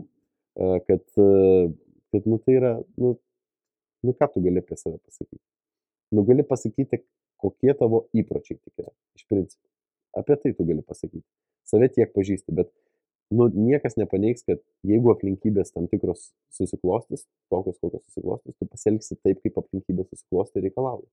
e, 0.57 0.69
kad, 0.89 1.05
e, 1.21 1.27
kad, 2.15 2.29
nu, 2.29 2.39
tai 2.45 2.57
yra, 2.59 2.73
nu, 3.01 3.15
nu, 4.07 4.15
ką 4.17 4.29
tu 4.33 4.43
gali 4.45 4.63
apie 4.63 4.79
save 4.81 4.99
pasakyti? 4.99 5.43
Nu, 6.13 6.25
gali 6.29 6.45
pasakyti, 6.47 7.03
kokie 7.43 7.75
tavo 7.79 8.07
įpročiai 8.17 8.59
tik 8.61 8.85
yra, 8.85 8.93
iš 9.19 9.27
principo. 9.29 9.67
Apie 10.17 10.37
tai 10.41 10.55
tu 10.57 10.67
gali 10.69 10.85
pasakyti. 10.85 11.25
Save 11.69 11.91
tiek 11.93 12.13
pažįsti, 12.17 12.55
bet, 12.57 12.71
nu, 13.33 13.49
niekas 13.53 13.97
nepaneigs, 14.01 14.45
kad 14.49 14.61
jeigu 14.89 15.13
aplinkybės 15.15 15.73
tam 15.73 15.89
tikros 15.93 16.31
susiklostys, 16.53 17.27
tokios, 17.53 17.79
kokios 17.81 18.05
susiklostys, 18.09 18.57
tu 18.57 18.69
pasielgsi 18.69 19.19
taip, 19.21 19.41
kaip 19.45 19.61
aplinkybės 19.61 20.11
susiklosti 20.13 20.65
reikalauja. 20.65 21.09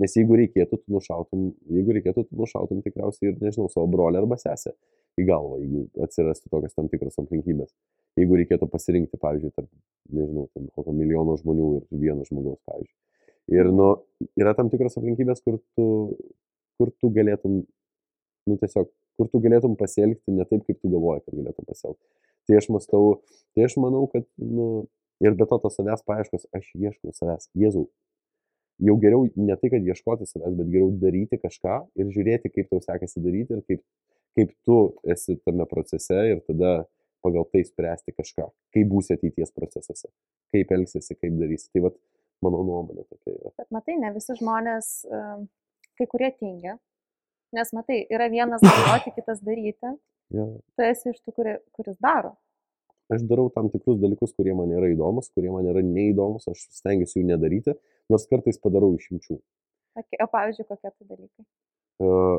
Nes 0.00 0.14
jeigu 0.16 0.38
reikėtų, 0.38 0.78
tu 0.80 0.94
nušautum, 0.94 1.50
jeigu 1.70 1.94
reikėtų, 1.98 2.24
tu 2.30 2.38
nušautum 2.40 2.80
tikriausiai 2.82 3.30
ir, 3.30 3.38
nežinau, 3.42 3.68
savo 3.70 3.90
brolį 3.92 4.22
arba 4.22 4.38
sesę 4.40 4.72
į 5.20 5.26
galvą, 5.28 5.58
jeigu 5.60 5.84
atsirastų 6.06 6.50
tokios 6.52 6.76
tam 6.76 6.88
tikros 6.92 7.18
aplinkybės. 7.20 7.72
Jeigu 8.18 8.38
reikėtų 8.40 8.68
pasirinkti, 8.72 9.20
pavyzdžiui, 9.20 9.52
tarp, 9.56 9.68
nežinau, 10.12 10.46
ten 10.52 10.68
kokio 10.76 10.92
milijono 10.96 11.36
žmonių 11.40 11.68
ir 11.78 12.02
vieno 12.02 12.26
žmogaus, 12.28 12.60
pavyzdžiui. 12.68 12.98
Ir, 13.52 13.70
nu, 13.74 13.88
yra 14.38 14.52
tam 14.56 14.70
tikros 14.72 14.98
aplinkybės, 15.00 15.40
kur 15.44 15.58
tu, 15.76 15.86
kur 16.80 16.92
tu 17.00 17.10
galėtum, 17.14 17.62
nu, 18.48 18.58
tiesiog, 18.60 18.90
kur 19.18 19.30
tu 19.32 19.40
galėtum 19.44 19.76
pasielgti 19.80 20.34
ne 20.34 20.46
taip, 20.48 20.64
kaip 20.68 20.78
tu 20.80 20.92
galvoji, 20.92 21.24
kad 21.26 21.38
galėtum 21.40 21.68
pasielgti. 21.68 22.04
Tai 22.48 22.58
aš 22.58 22.68
mastau, 22.74 23.02
tai 23.54 23.66
aš 23.68 23.78
manau, 23.80 24.04
kad, 24.12 24.26
nu, 24.38 24.68
ir 25.24 25.36
be 25.38 25.48
to 25.48 25.58
tos 25.62 25.76
savęs 25.78 26.04
paieškos, 26.06 26.48
aš 26.56 26.70
ieškau 26.74 27.14
savęs. 27.16 27.48
Jėzau, 27.58 27.86
jau 28.82 28.96
geriau 29.02 29.26
ne 29.36 29.56
tai, 29.58 29.70
kad 29.74 29.84
ieškoti 29.86 30.26
savęs, 30.28 30.56
bet 30.58 30.70
geriau 30.72 30.90
daryti 31.02 31.38
kažką 31.40 31.78
ir 31.98 32.10
žiūrėti, 32.14 32.50
kaip 32.54 32.70
tau 32.72 32.82
sekasi 32.82 33.22
daryti 33.22 33.58
ir 33.58 33.62
kaip, 33.68 33.82
kaip 34.38 34.52
tu 34.66 34.78
esi 35.14 35.36
tame 35.46 35.66
procese 35.70 36.18
ir 36.32 36.42
tada 36.46 36.82
pagal 37.22 37.46
tai 37.52 37.62
spręsti 37.66 38.14
kažką, 38.16 38.48
kaip 38.74 38.88
būsi 38.90 39.14
ateities 39.16 39.54
procesuose, 39.54 40.10
kaip 40.54 40.72
elgsiesi, 40.74 41.16
kaip 41.18 41.36
darysi. 41.38 41.68
Tai 41.74 41.84
vad, 41.86 41.98
mano 42.42 42.62
nuomonė 42.66 43.04
tokia 43.06 43.36
yra. 43.36 43.52
Bet 43.60 43.68
matai, 43.74 43.98
ne 44.02 44.10
visi 44.16 44.36
žmonės, 44.40 44.88
kai 45.98 46.08
kurie 46.10 46.32
tingia. 46.38 46.78
Nes 47.54 47.70
matai, 47.76 48.00
yra 48.10 48.30
vienas 48.32 48.64
galvoti, 48.66 49.14
kitas 49.18 49.42
daryti. 49.44 49.94
Ja. 50.32 50.48
Tu 50.48 50.88
esi 50.88 51.12
iš 51.12 51.20
tų, 51.22 51.36
kuri, 51.36 51.58
kuris 51.76 51.98
daro. 52.02 52.34
Aš 53.12 53.26
darau 53.28 53.50
tam 53.52 53.68
tikrus 53.68 53.98
dalykus, 54.00 54.32
kurie 54.38 54.54
man 54.56 54.70
yra 54.72 54.88
įdomus, 54.88 55.28
kurie 55.36 55.50
man 55.52 55.66
yra 55.68 55.82
neįdomus, 55.84 56.46
aš 56.48 56.62
stengiuosi 56.78 57.20
jų 57.20 57.26
nedaryti, 57.28 57.74
nors 58.10 58.24
kartais 58.30 58.56
padarau 58.62 58.94
išimčių. 58.96 59.36
Okay. 60.00 60.16
O 60.24 60.28
pavyzdžiui, 60.32 60.64
kokie 60.70 60.88
tai 60.88 61.08
dalykai? 61.10 61.44
Uh, 62.00 62.38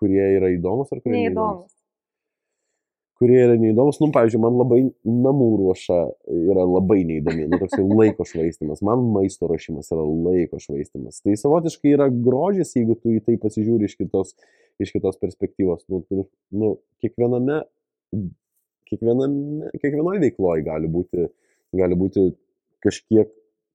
kurie 0.00 0.24
yra 0.38 0.50
įdomus 0.54 0.90
ar 0.94 1.02
kurie 1.04 1.18
Neįdomus. 1.18 1.70
kurie 3.20 3.36
yra 3.44 3.56
neįdomus. 3.60 3.98
Nu, 4.00 4.08
pavyzdžiui, 4.14 4.40
man 4.40 4.56
labai 4.56 4.78
namų 5.04 5.48
ruoša 5.60 5.98
yra 6.32 6.64
labai 6.64 7.02
neįdomi. 7.08 7.48
Nu, 7.52 7.58
toksai 7.60 7.84
laiko 8.00 8.24
švaistimas. 8.28 8.80
Man 8.86 9.04
maisto 9.14 9.50
ruošimas 9.50 9.92
yra 9.92 10.06
laiko 10.08 10.60
švaistimas. 10.62 11.20
Tai 11.24 11.36
savotiškai 11.42 11.92
yra 11.98 12.08
grožis, 12.14 12.72
jeigu 12.78 12.96
tu 12.96 13.12
į 13.18 13.20
tai 13.26 13.36
pasižiūri 13.42 13.90
iš 13.90 13.98
kitos, 14.00 14.32
iš 14.80 14.94
kitos 14.96 15.20
perspektyvos. 15.20 15.84
Nu, 15.92 16.00
tu, 16.08 16.24
nu, 16.56 16.78
kiekviename, 17.04 17.60
kiekviename, 18.88 19.74
kiekvienoje 19.76 20.24
veikloje 20.24 20.64
gali 20.66 20.88
būti, 20.90 21.28
gali 21.76 22.00
būti 22.00 22.30
kažkiek 22.80 23.28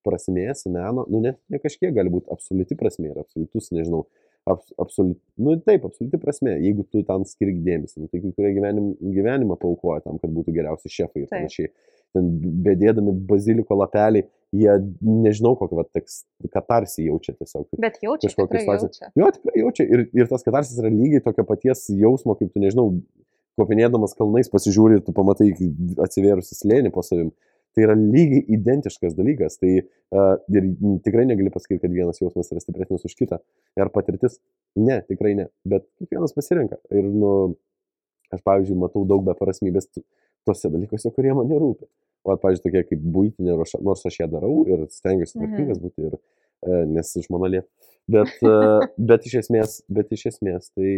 prasmės, 0.05 0.65
meno, 0.69 1.05
nu 1.09 1.21
ne, 1.23 1.33
ne 1.49 1.59
kažkiek, 1.61 1.93
gali 1.95 2.11
būti 2.13 2.29
absoliuti 2.33 2.77
prasmė 2.77 3.11
ir 3.11 3.21
absoliutus, 3.21 3.71
nežinau, 3.73 4.03
abs, 4.45 4.71
absoliut, 4.81 5.19
nu 5.41 5.55
taip, 5.65 5.85
absoliuti 5.87 6.19
prasme, 6.21 6.53
jeigu 6.61 6.85
tu 6.91 7.01
tam 7.07 7.25
skirk 7.27 7.57
dėmesį, 7.65 8.03
nu, 8.03 8.09
tai 8.11 8.21
kai 8.21 8.31
kurie 8.31 8.53
gyvenim, 8.55 8.93
gyvenimą 9.01 9.57
paukoja 9.61 10.03
tam, 10.05 10.19
kad 10.21 10.33
būtų 10.33 10.53
geriausi 10.55 10.91
šefai 10.91 11.25
ir 11.25 11.29
panašiai. 11.31 11.71
Ten 12.15 12.29
bedėdami 12.63 13.11
baziliko 13.27 13.75
lapelį, 13.75 14.21
jie 14.55 14.75
nežinau 15.03 15.55
kokį, 15.59 15.79
va, 15.81 15.83
teks, 15.97 16.21
katarsi 16.53 17.09
jaučia 17.09 17.33
tiesiog. 17.35 17.67
Bet 17.81 17.97
jaučia, 18.05 18.31
tikrai 18.31 18.63
jaučia. 18.69 19.09
Jo, 19.19 19.31
tikrai 19.35 19.57
jaučia. 19.59 19.87
Ir, 19.89 20.05
ir 20.15 20.29
tas 20.31 20.45
katarsis 20.45 20.79
yra 20.79 20.93
lygiai 20.93 21.23
tokio 21.25 21.43
paties 21.49 21.89
jausmo, 21.91 22.37
kaip 22.39 22.53
tu, 22.53 22.61
nežinau, 22.63 22.93
kopinėdamas 23.59 24.15
kalnais 24.15 24.51
pasižiūri 24.51 24.99
ir 24.99 25.03
tu 25.03 25.15
pamatai 25.15 25.49
atsivėrusi 26.05 26.57
slėnį 26.57 26.93
po 26.95 27.03
savim. 27.05 27.33
Tai 27.75 27.83
yra 27.83 27.95
lygiai 27.99 28.45
identiškas 28.55 29.17
dalykas. 29.17 29.57
Tai 29.59 29.71
uh, 29.81 30.35
ir 30.55 30.69
tikrai 31.03 31.25
negali 31.27 31.51
pasakyti, 31.51 31.81
kad 31.83 31.91
vienas 31.91 32.21
jausmas 32.21 32.51
yra 32.53 32.63
stipresnis 32.63 33.03
už 33.07 33.15
kitą. 33.19 33.41
Ir 33.75 33.91
patirtis 33.91 34.39
Ne, 34.75 34.99
tikrai 35.07 35.35
ne. 35.35 35.47
Bet 35.67 35.85
kiekvienas 35.99 36.33
pasirenka. 36.35 36.77
Ir, 36.91 37.05
nu, 37.07 37.29
aš, 38.33 38.41
pavyzdžiui, 38.43 38.79
matau 38.81 39.05
daug 39.07 39.23
beprasmybės 39.27 39.87
tuose 40.45 40.71
dalykuose, 40.73 41.11
kurie 41.15 41.31
man 41.37 41.47
nerūpi. 41.47 41.87
O, 42.25 42.35
pavyzdžiui, 42.41 42.65
tokie 42.65 42.81
kaip 42.89 43.05
būtinė 43.15 43.55
nors 43.85 44.03
aš 44.09 44.19
ją 44.19 44.27
darau 44.31 44.65
ir 44.67 44.87
stengiuosi 44.91 45.37
Mhm. 45.37 45.45
tvarkingas 45.45 45.79
būti, 45.79 46.09
ir, 46.09 46.17
e, 46.65 46.81
nes 46.91 47.13
žmona 47.27 47.51
liep. 47.53 47.69
Bet, 48.11 48.33
e, 48.43 48.89
bet, 48.97 49.25
iš 49.29 49.37
esmės, 49.45 49.81
bet 49.87 50.11
iš 50.11 50.25
esmės, 50.33 50.71
tai, 50.75 50.91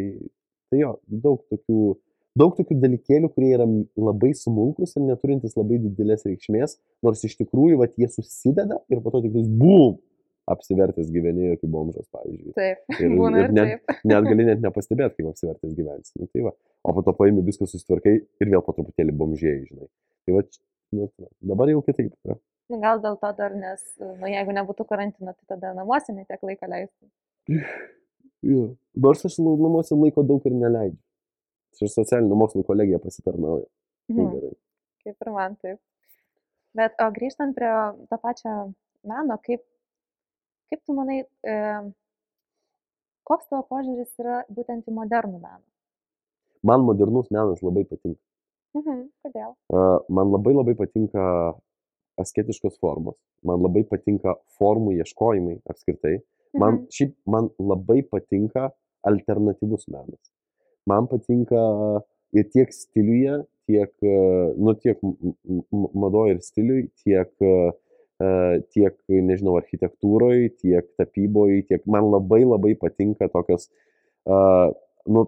tai 0.72 0.82
jo, 0.82 0.96
daug 1.08 1.44
tokių, 1.52 1.98
daug 2.41 2.56
tokių 2.58 2.78
dalykėlių, 2.84 3.30
kurie 3.36 3.54
yra 3.58 3.65
labai 3.97 4.32
smulkus 4.38 4.95
ir 4.97 5.06
neturintys 5.08 5.56
labai 5.58 5.80
didelės 5.84 6.26
reikšmės, 6.28 6.78
nors 7.06 7.23
iš 7.28 7.36
tikrųjų, 7.41 7.80
va, 7.82 7.88
jie 7.97 8.10
susideda 8.13 8.80
ir 8.93 9.02
po 9.06 9.13
to 9.15 9.21
tik 9.26 9.34
tais 9.38 9.47
bum, 9.62 9.97
apsivertęs 10.47 11.10
gyvenėjo 11.12 11.58
kaip 11.60 11.71
bomžas, 11.73 12.06
pavyzdžiui. 12.15 12.54
Taip, 12.56 12.84
Ir, 13.04 13.15
būna 13.19 13.41
ir 13.41 13.50
ir 13.50 13.56
net, 13.58 13.71
taip. 13.89 13.97
net 14.08 14.28
gali 14.30 14.45
net 14.47 14.62
nepastebėti, 14.63 15.17
kaip 15.19 15.32
apsivertęs 15.34 15.73
gyvensi. 15.76 16.13
Nu, 16.21 16.30
tai 16.32 16.45
va. 16.45 16.54
O 16.88 16.93
po 16.95 17.04
to 17.04 17.12
paimi 17.17 17.43
viską 17.43 17.67
susitvarkai 17.67 18.13
ir 18.21 18.52
vėl 18.54 18.63
po 18.63 18.71
truputėlį 18.78 19.15
bomžėjai, 19.19 19.65
žinai. 19.67 19.89
Tai 20.23 20.38
va, 20.38 20.45
nu, 20.95 21.10
tai 21.17 21.28
dabar 21.52 21.73
jau 21.73 21.82
kitaip. 21.84 22.13
yra. 22.23 22.38
Nu, 22.71 22.80
Gal 22.84 23.00
dėl 23.04 23.19
to 23.19 23.34
dar, 23.36 23.54
nes, 23.60 23.84
nu, 24.00 24.28
jeigu 24.32 24.56
nebūtų 24.56 24.86
karantino, 24.88 25.34
tai 25.36 25.52
tada 25.56 25.73
namuose 25.76 26.15
netiek 26.15 26.39
laiko 26.47 26.67
leistum. 26.71 27.12
Jo. 28.47 28.63
Nors 28.95 29.26
aš 29.28 29.38
nu- 29.43 29.58
namuose 29.60 29.95
laiko 30.00 30.23
daug 30.23 30.45
ir 30.47 30.56
neleidžiu. 30.56 31.00
Aš 31.86 31.94
socialinių 31.94 32.36
mokslų 32.42 32.63
kolegija 32.66 33.00
pasitarnauju. 33.04 33.66
Tai 34.08 34.16
Mhm. 34.16 34.32
gerai. 34.34 34.54
Kaip 35.04 35.16
ir 35.26 35.32
man 35.32 35.56
taip. 35.62 35.80
Bet 36.76 36.94
o 37.00 37.12
grįžtant 37.12 37.56
prie 37.56 37.72
to 38.10 38.18
pačio 38.18 38.74
meno, 39.04 39.38
kaip, 39.46 39.62
kaip 40.70 40.82
tu 40.86 40.94
manai, 40.94 41.24
e, 41.44 41.92
koks 43.28 43.48
tavo 43.50 43.63
požiūris 43.70 44.13
yra 44.20 44.44
būtent 44.50 44.86
į 44.88 44.94
modernų 44.94 45.40
meną? 45.42 45.63
Man 46.63 46.82
modernus 46.82 47.30
menas 47.32 47.62
labai 47.62 47.84
patinka. 47.86 48.20
Mhm. 48.76 49.10
Kodėl? 49.26 49.56
Man 50.10 50.32
labai 50.32 50.54
labai 50.54 50.76
patinka 50.76 51.56
asketiškos 52.20 52.80
formos. 52.80 53.18
Man 53.44 53.62
labai 53.62 53.84
patinka 53.84 54.36
formų 54.60 54.98
ieškojimai 55.02 55.62
apskritai. 55.70 56.22
Man 56.54 56.74
Mhm. 56.80 56.88
šiaip 56.90 57.16
man 57.28 57.50
labai 57.60 58.02
patinka 58.04 58.72
alternatyvus 59.06 59.88
menas. 59.88 60.20
Man 60.88 61.08
patinka 61.12 61.62
ir 62.36 62.47
tiek 62.54 62.71
stiliuje, 62.73 63.41
tiek, 63.67 63.91
e, 64.02 64.54
nu, 64.58 64.73
tiek 64.80 65.02
madoje 65.93 66.38
ir 66.38 66.43
stiliui, 66.43 66.86
tiek, 67.04 67.32
e, 67.43 67.56
e, 68.23 68.30
tiek, 68.73 68.95
nežinau, 69.28 69.58
architektūroje, 69.60 70.54
tiek 70.63 70.88
tapyboje, 71.00 71.63
tiek 71.71 71.84
man 71.89 72.08
labai 72.13 72.43
labai 72.45 72.76
patinka 72.80 73.30
tokios, 73.34 73.67
nu, 75.08 75.23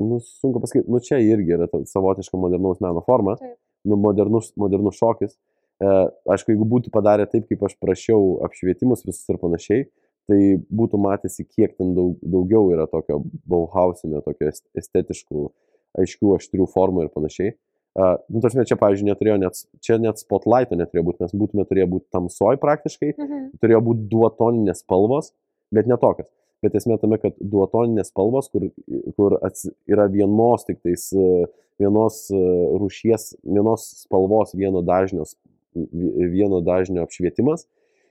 nu, 0.00 0.18
sunku 0.24 0.62
pasakyti, 0.62 0.88
nu, 0.88 1.00
čia 1.04 1.20
irgi 1.24 1.56
yra 1.56 1.68
savotiška 1.68 2.40
modernaus 2.40 2.80
meno 2.84 3.02
forma, 3.04 3.36
Taip. 3.40 3.56
nu, 3.88 3.98
modernus, 4.00 4.52
modernus 4.60 5.00
šokis. 5.00 5.36
Aišku, 5.80 6.52
jeigu 6.52 6.66
būtų 6.68 6.90
padarę 6.92 7.24
taip, 7.28 7.46
kaip 7.48 7.62
aš 7.64 7.74
prašiau 7.80 8.38
apšvietimus 8.44 9.04
visus 9.06 9.28
ir 9.32 9.38
panašiai, 9.40 9.86
tai 10.28 10.60
būtų 10.70 10.98
matėsi, 11.00 11.46
kiek 11.48 11.76
ten 11.78 11.94
daug, 11.96 12.18
daugiau 12.22 12.68
yra 12.74 12.86
tokio 12.90 13.22
bauhausinio, 13.50 14.20
tokio 14.24 14.48
est- 14.50 14.66
estetiškų, 14.78 15.50
aiškių, 15.98 16.34
aštrių 16.36 16.66
formų 16.70 17.06
ir 17.06 17.12
panašiai. 17.14 17.54
Uh, 17.98 18.14
nu, 18.30 18.38
tarsi 18.40 18.62
čia, 18.68 18.76
pavyzdžiui, 18.78 19.08
neturėjo 19.10 19.38
net, 19.42 19.56
čia 19.82 19.96
net 19.98 20.20
spotlighto 20.22 20.76
neturėjo 20.78 21.02
būti, 21.08 21.20
mes 21.24 21.32
būtume 21.34 21.64
turėję 21.66 21.88
būti 21.90 22.06
tamsoj 22.14 22.60
praktiškai, 22.62 23.14
Mhm. 23.18 23.48
turėjo 23.58 23.80
būti 23.82 24.06
duotoninės 24.12 24.84
spalvos, 24.84 25.32
bet 25.72 25.86
ne 25.90 25.96
tokios. 25.98 26.28
Bet 26.62 26.74
esmė 26.78 27.00
tame, 27.00 27.18
kad 27.18 27.34
duotoninės 27.40 28.12
spalvos, 28.12 28.48
kur, 28.52 28.68
kur 29.16 29.38
ats, 29.42 29.66
yra 29.88 30.06
vienos 30.12 30.64
tik 30.68 30.78
tais, 30.84 31.10
e, 31.12 31.46
vienos 31.80 32.30
e, 32.30 32.36
rūšies, 32.78 33.34
vienos 33.42 34.04
spalvos, 34.04 34.54
vieno 34.54 34.82
dažnio, 34.84 35.24
vieno 35.74 36.60
dažnio 36.60 37.02
apšvietimas. 37.02 37.66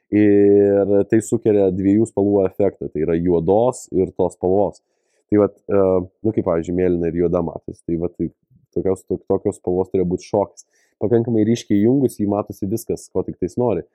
Ir 0.09 0.93
tai 1.11 1.19
sukelia 1.21 1.67
dviejų 1.75 2.07
spalvų 2.09 2.43
efektą, 2.47 2.87
tai 2.89 3.03
yra 3.05 3.17
juodos 3.19 3.85
ir 3.93 4.09
tos 4.17 4.33
spalvos. 4.33 4.81
Tai 5.29 5.43
vad, 5.43 5.57
nu 5.69 6.33
kaip, 6.33 6.45
pavyzdžiui, 6.47 6.77
mėlyna 6.79 7.11
ir 7.11 7.19
juoda 7.23 7.43
matas. 7.45 7.83
Tai 7.85 7.99
vad, 8.01 8.15
tai 8.17 8.31
tokios, 8.73 9.03
tok- 9.05 9.27
tokios 9.29 9.59
spalvos 9.61 9.91
turėjo 9.91 10.07
būti 10.15 10.25
šokis. 10.31 10.65
Pakankamai 10.99 11.45
ryškiai 11.47 11.83
jungus, 11.83 12.17
jį 12.19 12.25
matosi 12.31 12.67
viskas, 12.69 13.05
ko 13.13 13.21
tik 13.27 13.37
tais 13.37 13.53
nori. 13.61 13.85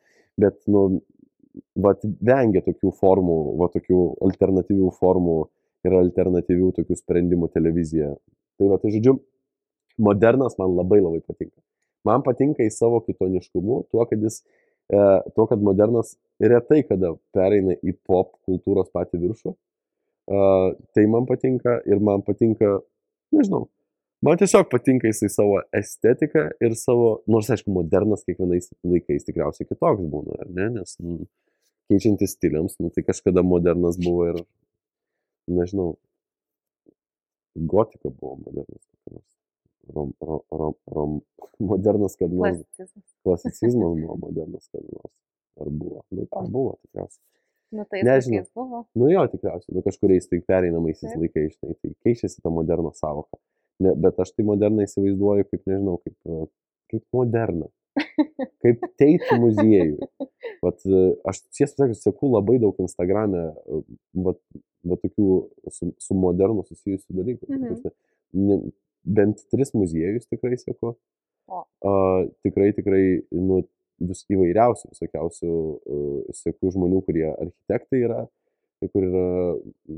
Bet, 0.40 0.61
nu, 0.70 1.03
vat 1.79 2.03
vengia 2.22 2.62
tokių 2.64 2.94
formų, 3.00 3.37
va 3.59 3.68
tokių 3.74 4.00
alternatyvių 4.29 4.90
formų 5.00 5.37
ir 5.85 5.98
alternatyvių 5.98 6.70
tokių 6.79 6.96
sprendimų 6.98 7.50
televizija. 7.55 8.14
Tai 8.59 8.70
va, 8.70 8.79
tai 8.83 8.94
žodžiu, 8.94 9.18
modernas 9.98 10.57
man 10.59 10.74
labai 10.79 11.00
labai 11.03 11.20
patinka. 11.27 11.59
Man 12.07 12.22
patinka 12.24 12.64
į 12.64 12.72
savo 12.74 13.00
kitoniškumu, 13.05 13.85
tuo, 13.92 14.05
kad 14.09 14.22
jis, 14.22 14.42
e, 14.92 15.05
tuo, 15.35 15.47
kad 15.51 15.62
modernas 15.62 16.14
retai 16.42 16.83
kada 16.88 17.14
pereina 17.35 17.77
į 17.83 17.94
pop 18.07 18.35
kultūros 18.49 18.90
patį 18.94 19.23
viršų. 19.25 19.55
E, 19.55 20.42
tai 20.97 21.07
man 21.11 21.29
patinka 21.31 21.79
ir 21.88 22.03
man 22.05 22.25
patinka, 22.27 22.79
nežinau, 23.35 23.66
man 24.25 24.40
tiesiog 24.40 24.68
patinka 24.73 25.11
jisai 25.11 25.31
savo 25.33 25.61
estetiką 25.77 26.47
ir 26.64 26.77
savo, 26.81 27.20
nors 27.31 27.51
aišku, 27.53 27.73
modernas 27.75 28.25
kiekvienais 28.27 28.73
laikais 28.83 29.29
tikriausiai 29.29 29.68
kitoks 29.68 30.05
būna, 30.14 30.40
ar 30.44 30.53
ne, 30.59 30.70
nes 30.79 30.97
nu, 31.05 31.20
keičiantis 31.92 32.37
stiliams, 32.38 32.79
nu, 32.81 32.90
tai 32.94 33.05
kažkada 33.07 33.44
modernas 33.44 34.01
buvo 34.01 34.31
ir, 34.33 34.42
nežinau, 35.53 35.94
gotika 37.55 38.11
buvo 38.11 38.38
modernas. 38.42 38.83
Rom, 39.94 40.12
rom, 40.20 40.40
rom, 40.51 40.75
rom, 40.97 41.20
modernas, 41.59 42.16
kad 42.20 42.33
nors, 42.33 42.61
Klasicizmas. 42.62 43.14
klasicizmas 43.27 43.94
buvo 44.01 44.16
modernas, 44.23 44.68
kad 44.73 44.83
nors. 44.88 45.12
Ar 45.61 45.70
buvo? 45.70 46.03
Nu, 46.11 46.27
ar 46.35 46.49
buvo 46.51 46.75
tikriausiai. 46.83 47.23
Nu, 47.75 47.85
tai 47.90 48.03
Nežinau. 48.07 48.44
buvo. 48.55 48.85
Nu 48.94 49.11
jo, 49.11 49.23
tikriausiai, 49.31 49.75
nu 49.77 49.83
kažkuriais 49.87 50.29
tai 50.31 50.40
pereinamaisiais 50.47 51.14
laikais, 51.18 51.55
žinai, 51.59 51.77
tai 51.83 51.92
keičiasi 52.07 52.42
ta 52.42 52.51
moderno 52.55 52.92
savoka. 52.94 53.38
Ne, 53.83 53.94
bet 53.99 54.18
aš 54.23 54.31
tai 54.35 54.44
moderną 54.47 54.85
įsivaizduoju 54.87 55.47
kaip, 55.51 55.62
nežinau, 55.66 55.97
kaip, 56.05 56.51
kaip 56.92 57.05
moderną. 57.14 57.70
Kaip 58.64 58.81
teitų 58.99 59.37
muziejų. 59.42 60.07
Vat, 60.64 60.81
aš 61.31 61.40
tiesą 61.55 61.75
sakant, 61.77 61.99
seku 62.01 62.31
labai 62.33 62.57
daug 62.62 62.79
Instagram'e 62.83 63.42
vat, 64.27 64.40
vat 64.87 65.03
tokių 65.05 65.29
su, 65.75 65.90
su 66.03 66.16
modernu 66.18 66.64
susijusių 66.66 67.18
dalykų. 67.20 67.51
Mhm. 67.51 67.92
ne, 68.35 68.59
bent 69.05 69.45
tris 69.53 69.75
muziejus 69.77 70.29
tikrai 70.31 70.59
seku. 70.61 70.95
O. 71.47 71.61
A, 71.61 71.95
tikrai, 72.47 72.73
tikrai, 72.77 73.05
nu, 73.37 73.62
vis 74.03 74.25
įvairiausių, 74.33 74.90
visokiausių 74.95 75.51
uh, 75.53 76.33
seku 76.35 76.73
žmonių, 76.75 77.03
kurie 77.07 77.29
architektai 77.31 78.01
yra, 78.09 78.25
kur 78.93 79.07
yra 79.07 79.29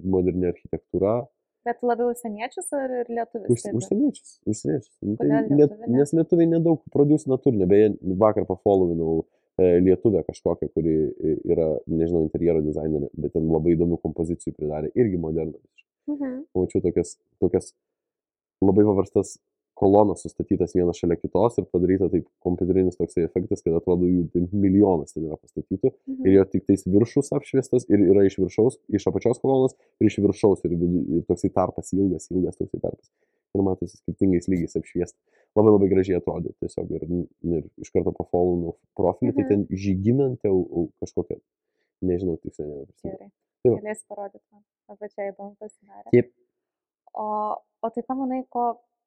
moderni 0.04 0.50
architektūra. 0.50 1.22
Bet 1.66 1.80
labiau 1.82 2.12
užsieniečius 2.12 2.68
ar 2.78 2.92
ir 3.00 3.08
lietuvis? 3.10 3.48
Už, 3.50 3.64
užsieniečius, 3.80 4.34
užsieniečius. 4.46 4.92
Nu, 5.02 5.16
tai 5.18 5.40
liet, 5.50 5.72
nes 5.90 6.12
lietuviai 6.14 6.50
nedaug 6.52 6.84
produsino 6.94 7.40
turinio, 7.42 7.66
beje, 7.70 7.88
vakar 8.20 8.46
pafollovinau 8.46 9.24
e, 9.24 9.72
lietuvę 9.82 10.22
kažkokią, 10.28 10.68
kuri 10.76 10.94
e, 11.08 11.34
yra, 11.50 11.72
nežinau, 11.90 12.22
interjero 12.28 12.62
dizainerė, 12.62 13.10
bet 13.18 13.34
ten 13.34 13.50
labai 13.50 13.74
įdomių 13.74 13.98
kompozicijų 14.04 14.54
pridarė, 14.60 14.92
irgi 14.94 15.18
modernų. 15.24 15.58
Mhm. 16.12 16.38
Pamačiau 16.54 16.84
tokias, 16.84 17.16
tokias 17.42 17.72
labai 18.62 18.84
paprastas 18.84 19.36
kolonas 19.76 20.22
sustatytas 20.24 20.72
vienas 20.72 20.96
šalia 20.96 21.18
kitos 21.20 21.58
ir 21.60 21.66
padaryta 21.68 22.08
taip 22.08 22.24
kompiuterinis 22.40 22.96
toksai 22.96 23.26
efektas, 23.26 23.60
kad 23.60 23.74
atrodo 23.76 24.06
jų 24.08 24.46
milijonas 24.56 25.12
ten 25.12 25.26
yra 25.28 25.36
pastatytų 25.36 25.90
Mhm. 26.06 26.24
ir 26.26 26.32
jo 26.38 26.44
tik 26.48 26.64
tais 26.66 26.86
viršus 26.88 27.28
apšviestas 27.36 27.84
ir 27.92 27.98
yra 28.08 28.24
iš 28.24 28.38
viršaus, 28.40 28.78
iš 28.88 29.04
apačios 29.10 29.38
kolonos 29.42 29.74
ir 30.00 30.06
iš 30.08 30.16
viršaus 30.24 30.64
ir, 30.64 30.72
ir 30.72 31.22
toksai 31.28 31.50
tarpas 31.52 31.92
ilgas, 31.92 32.30
ilgas 32.32 32.56
toksai 32.56 32.80
tarpas. 32.80 33.10
Ir 33.54 33.62
matosi 33.62 33.96
skirtingais 34.00 34.48
lygiais 34.48 34.76
apšviesta. 34.80 35.18
Labai 35.56 35.72
labai 35.76 35.88
gražiai 35.92 36.16
atrodė 36.20 36.52
tiesiog 36.60 36.90
ir, 36.96 37.04
ir 37.56 37.62
iš 37.80 37.90
karto 37.92 38.12
pafollow 38.16 38.76
profilį, 38.96 39.34
tai 39.36 39.44
Mhm. 39.44 39.48
ten 39.48 39.66
žygimantė 39.76 40.48
kažkokia, 41.04 41.36
nežinau 42.02 42.38
tiksliai. 42.40 42.86
Gerai. 43.04 43.30
Tai. 43.62 43.76
Galės 43.76 44.04
parodyti 44.08 44.44
man. 44.52 44.62
Apie 44.88 45.08
čia 45.08 45.32
įdomu 45.32 45.56
pasidarė. 45.60 46.10
Taip. 46.12 46.32
O, 47.16 47.26
o 47.82 47.90
tai 47.94 48.02
ką 48.04 48.16
manai, 48.18 48.42
ko 48.52 48.66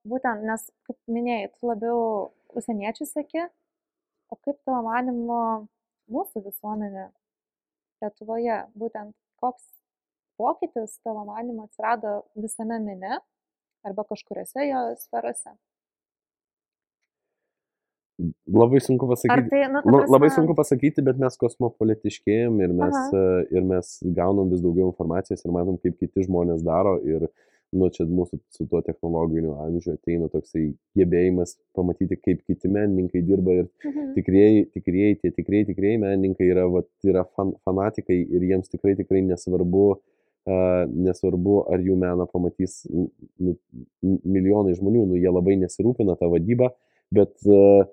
būtent, 0.10 0.41
nes, 0.48 0.63
kaip 0.88 0.98
minėjai, 1.12 1.52
tu 1.56 1.69
labiau 1.69 2.00
užsieniečių 2.58 3.06
sėki, 3.10 3.43
o 4.34 4.38
kaip 4.45 4.58
tavo 4.65 4.82
manimo 4.88 5.41
mūsų 6.10 6.41
visuomenė 6.48 7.10
Lietuvoje, 8.02 8.58
būtent 8.80 9.12
koks 9.43 9.65
pokytis 10.39 10.98
tavo 11.04 11.26
manimo 11.28 11.65
atsirado 11.67 12.22
visame 12.39 12.78
mene 12.80 13.17
arba 13.86 14.06
kažkuriuose 14.08 14.65
jo 14.69 14.84
sferose? 15.02 15.52
labai 18.52 18.80
sunku 18.84 19.06
Ar 19.06 19.12
pasakyti. 19.13 19.50
tai, 19.50 19.60
nu, 19.72 19.80
La- 19.86 20.06
Labai 20.12 20.28
prasme- 20.28 20.36
sunku 20.36 20.56
pasakyti, 20.58 21.04
bet 21.08 21.19
mes 21.22 21.38
kosmopolitiškėjom 21.39 22.58
ir 22.65 22.74
mes, 22.76 22.95
Aha. 22.98 23.45
ir 23.52 23.63
mes 23.63 23.91
gaunam 24.17 24.50
vis 24.52 24.60
daugiau 24.63 24.89
informacijos 24.91 25.45
ir 25.45 25.52
matom, 25.56 25.78
kaip 25.80 25.95
kiti 26.02 26.26
žmonės 26.28 26.63
daro. 26.65 26.98
Ir, 27.08 27.30
nu, 27.72 27.90
čia 27.94 28.06
mūsų 28.10 28.40
su 28.50 28.66
tuo 28.70 28.82
technologiniu 28.82 29.54
amžiu 29.62 29.94
ateina 29.94 30.28
toksai 30.34 30.72
gebėjimas 30.98 31.56
pamatyti, 31.78 32.18
kaip 32.18 32.40
kiti 32.48 32.68
menininkai 32.72 33.22
dirba. 33.28 33.52
Ir 33.62 33.68
Mhm. 33.86 34.14
tikrieji, 34.16 34.64
tikrieji, 34.74 35.20
tie 35.22 35.32
tikrieji, 35.32 35.66
tikrieji 35.74 36.00
menininkai 36.02 36.48
yra, 36.50 36.66
vat, 36.72 36.88
yra 37.06 37.26
fan, 37.36 37.54
fanatikai 37.66 38.18
ir 38.26 38.42
jiems 38.42 38.70
tikrai, 38.74 38.96
tikrai 38.98 39.22
nesvarbu, 39.22 39.86
uh, 40.50 40.86
nesvarbu, 40.90 41.60
ar 41.72 41.80
jų 41.80 41.96
meną 42.02 42.26
pamatys 42.32 42.86
nu, 42.90 43.56
milijonai 44.26 44.74
žmonių, 44.80 45.06
nu, 45.12 45.16
jie 45.22 45.30
labai 45.30 45.56
nesirūpina 45.62 46.18
tą 46.18 46.30
vadybą, 46.32 46.72
bet 47.14 47.36
uh, 47.46 47.86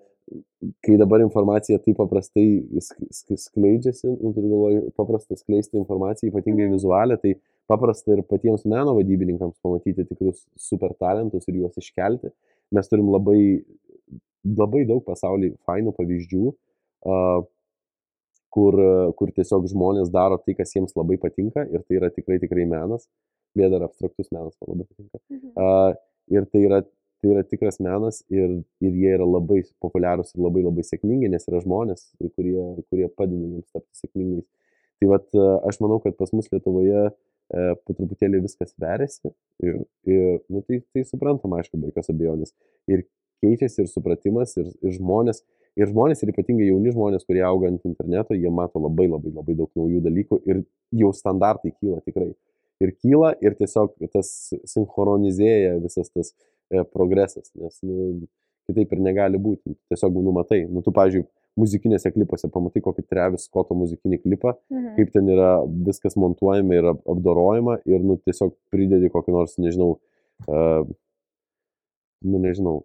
kai 0.82 0.96
dabar 0.98 1.20
informacija 1.22 1.78
taip 1.78 1.96
paprastai 2.00 2.46
sk- 2.82 3.10
sk- 3.14 3.36
skleidžiasi, 3.38 4.08
nu, 4.22 4.32
turiu 4.34 4.48
galvoje, 4.54 4.80
paprasta 4.96 5.36
skleisti 5.38 5.76
informaciją, 5.78 6.32
ypatingai 6.32 6.66
Mhm. 6.66 6.72
vizualią, 6.78 7.20
tai 7.22 7.36
paprasta 7.70 8.14
ir 8.14 8.22
patiems 8.30 8.64
meno 8.68 8.94
vadybininkams 8.96 9.58
pamatyti 9.64 10.06
tikrus 10.08 10.44
super 10.68 10.94
talentus 11.00 11.46
ir 11.48 11.60
juos 11.62 11.76
iškelti. 11.80 12.32
Mes 12.74 12.90
turim 12.90 13.10
labai, 13.14 13.40
labai 14.46 14.84
daug 14.88 15.04
pasaulyje 15.06 15.56
fainų 15.66 15.94
pavyzdžių, 15.98 16.50
kur, 18.56 18.80
kur 19.18 19.32
tiesiog 19.36 19.68
žmonės 19.70 20.10
daro 20.14 20.38
tai, 20.42 20.56
kas 20.58 20.74
jiems 20.74 20.96
labai 20.98 21.18
patinka 21.22 21.66
ir 21.68 21.84
tai 21.84 22.00
yra 22.00 22.10
tikrai, 22.14 22.40
tikrai 22.42 22.66
menas. 22.70 23.08
Beje, 23.56 23.70
dar 23.72 23.86
abstraktus 23.86 24.28
menas 24.34 24.54
man 24.60 24.74
labai 24.74 24.86
patinka. 24.90 25.22
Mhm. 25.32 25.98
Ir 26.36 26.46
tai 26.52 26.62
yra, 26.66 26.80
tai 27.22 27.32
yra 27.32 27.42
tikras 27.46 27.78
menas 27.80 28.22
ir, 28.28 28.58
ir 28.82 28.98
jie 29.02 29.12
yra 29.14 29.26
labai 29.28 29.62
populiarūs 29.82 30.34
ir 30.34 30.42
labai 30.42 30.64
labai 30.66 30.84
sėkmingi, 30.86 31.30
nes 31.32 31.46
yra 31.48 31.62
žmonės, 31.62 32.08
kurie, 32.34 32.58
kurie 32.90 33.08
padeda 33.08 33.46
jiems 33.46 33.70
tapti 33.72 34.02
sėkmingais. 34.02 34.48
Tai 34.96 35.08
vat, 35.12 35.28
aš 35.68 35.78
manau, 35.84 36.00
kad 36.02 36.16
pas 36.16 36.32
mus 36.32 36.48
Lietuvoje 36.52 37.06
e, 37.06 37.14
po 37.48 37.94
truputėlį 37.94 38.42
viskas 38.44 38.72
veriasi 38.82 39.30
ir, 39.62 39.82
ir 40.08 40.40
nu, 40.50 40.62
tai, 40.66 40.80
tai 40.94 41.04
suprantama, 41.06 41.60
aišku, 41.60 41.78
be 41.78 41.92
jokios 41.92 42.10
abejonės. 42.10 42.54
Ir 42.90 43.04
keičiasi 43.44 43.84
ir 43.84 43.92
supratimas, 43.92 44.56
ir, 44.58 44.72
ir 44.82 44.96
žmonės, 44.96 45.42
ir 45.78 45.90
žmonės, 45.92 46.22
ir 46.24 46.32
ypatingai 46.32 46.70
jauni 46.70 46.94
žmonės, 46.94 47.26
kurie 47.28 47.44
auga 47.46 47.70
ant 47.70 47.84
interneto, 47.88 48.34
jie 48.34 48.50
mato 48.50 48.82
labai 48.82 49.08
labai 49.12 49.32
labai 49.34 49.56
daug 49.58 49.70
naujų 49.78 50.02
dalykų 50.08 50.40
ir 50.48 50.64
jau 51.02 51.12
standartai 51.14 51.74
kyla 51.76 52.02
tikrai. 52.06 52.32
Ir 52.82 52.92
kyla 53.00 53.32
ir 53.40 53.54
tiesiog 53.56 53.94
tas 54.12 54.30
sinchronizėja 54.68 55.78
visas 55.80 56.10
tas 56.12 56.34
e, 56.68 56.82
progresas, 56.92 57.48
nes 57.56 57.78
nu, 57.86 58.26
kitaip 58.68 58.92
ir 58.92 59.02
negali 59.04 59.40
būti. 59.40 59.76
Tiesiog 59.92 60.18
numatai. 60.18 60.64
Nu, 60.68 60.82
tu, 60.84 60.92
pavyzdžiui, 60.96 61.24
muzikinėse 61.56 62.10
klipuose 62.12 62.50
pamatai 62.52 62.82
kokį 62.84 63.04
Trevis 63.08 63.46
Skoto 63.48 63.74
muzikinį 63.74 64.18
klipą, 64.22 64.54
Mhm. 64.70 64.94
kaip 64.96 65.12
ten 65.12 65.28
yra 65.32 65.50
viskas 65.88 66.16
montuojama 66.20 66.74
ir 66.76 66.84
ap- 66.92 67.04
apdorojama 67.08 67.78
ir 67.86 68.00
nu, 68.04 68.18
tiesiog 68.26 68.52
pridedi 68.70 69.08
kokį 69.10 69.32
nors, 69.32 69.56
nežinau, 69.58 69.98
uh, 70.48 70.84
nu 72.24 72.38
nežinau, 72.42 72.82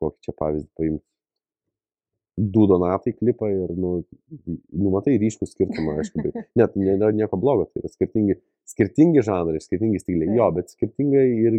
kokį 0.00 0.18
čia 0.26 0.32
pavyzdį 0.38 0.68
paimti. 0.78 1.04
Du 2.38 2.64
donatai 2.66 3.12
klipą 3.12 3.50
ir, 3.52 3.74
nu, 3.76 3.90
nu 4.72 4.90
matai 4.94 5.18
ryškų 5.20 5.46
skirtumą, 5.50 5.98
aišku, 6.00 6.22
bet 6.24 6.34
net 6.58 6.74
nėra 6.80 7.10
nieko 7.12 7.36
blogo, 7.38 7.66
tai 7.68 7.82
yra 7.82 7.90
skirtingi, 7.92 8.38
skirtingi 8.72 9.20
žanrai, 9.26 9.60
skirtingi 9.60 10.00
stiliai, 10.00 10.32
jo, 10.38 10.46
bet 10.56 10.70
skirtingai 10.72 11.26
ir, 11.28 11.58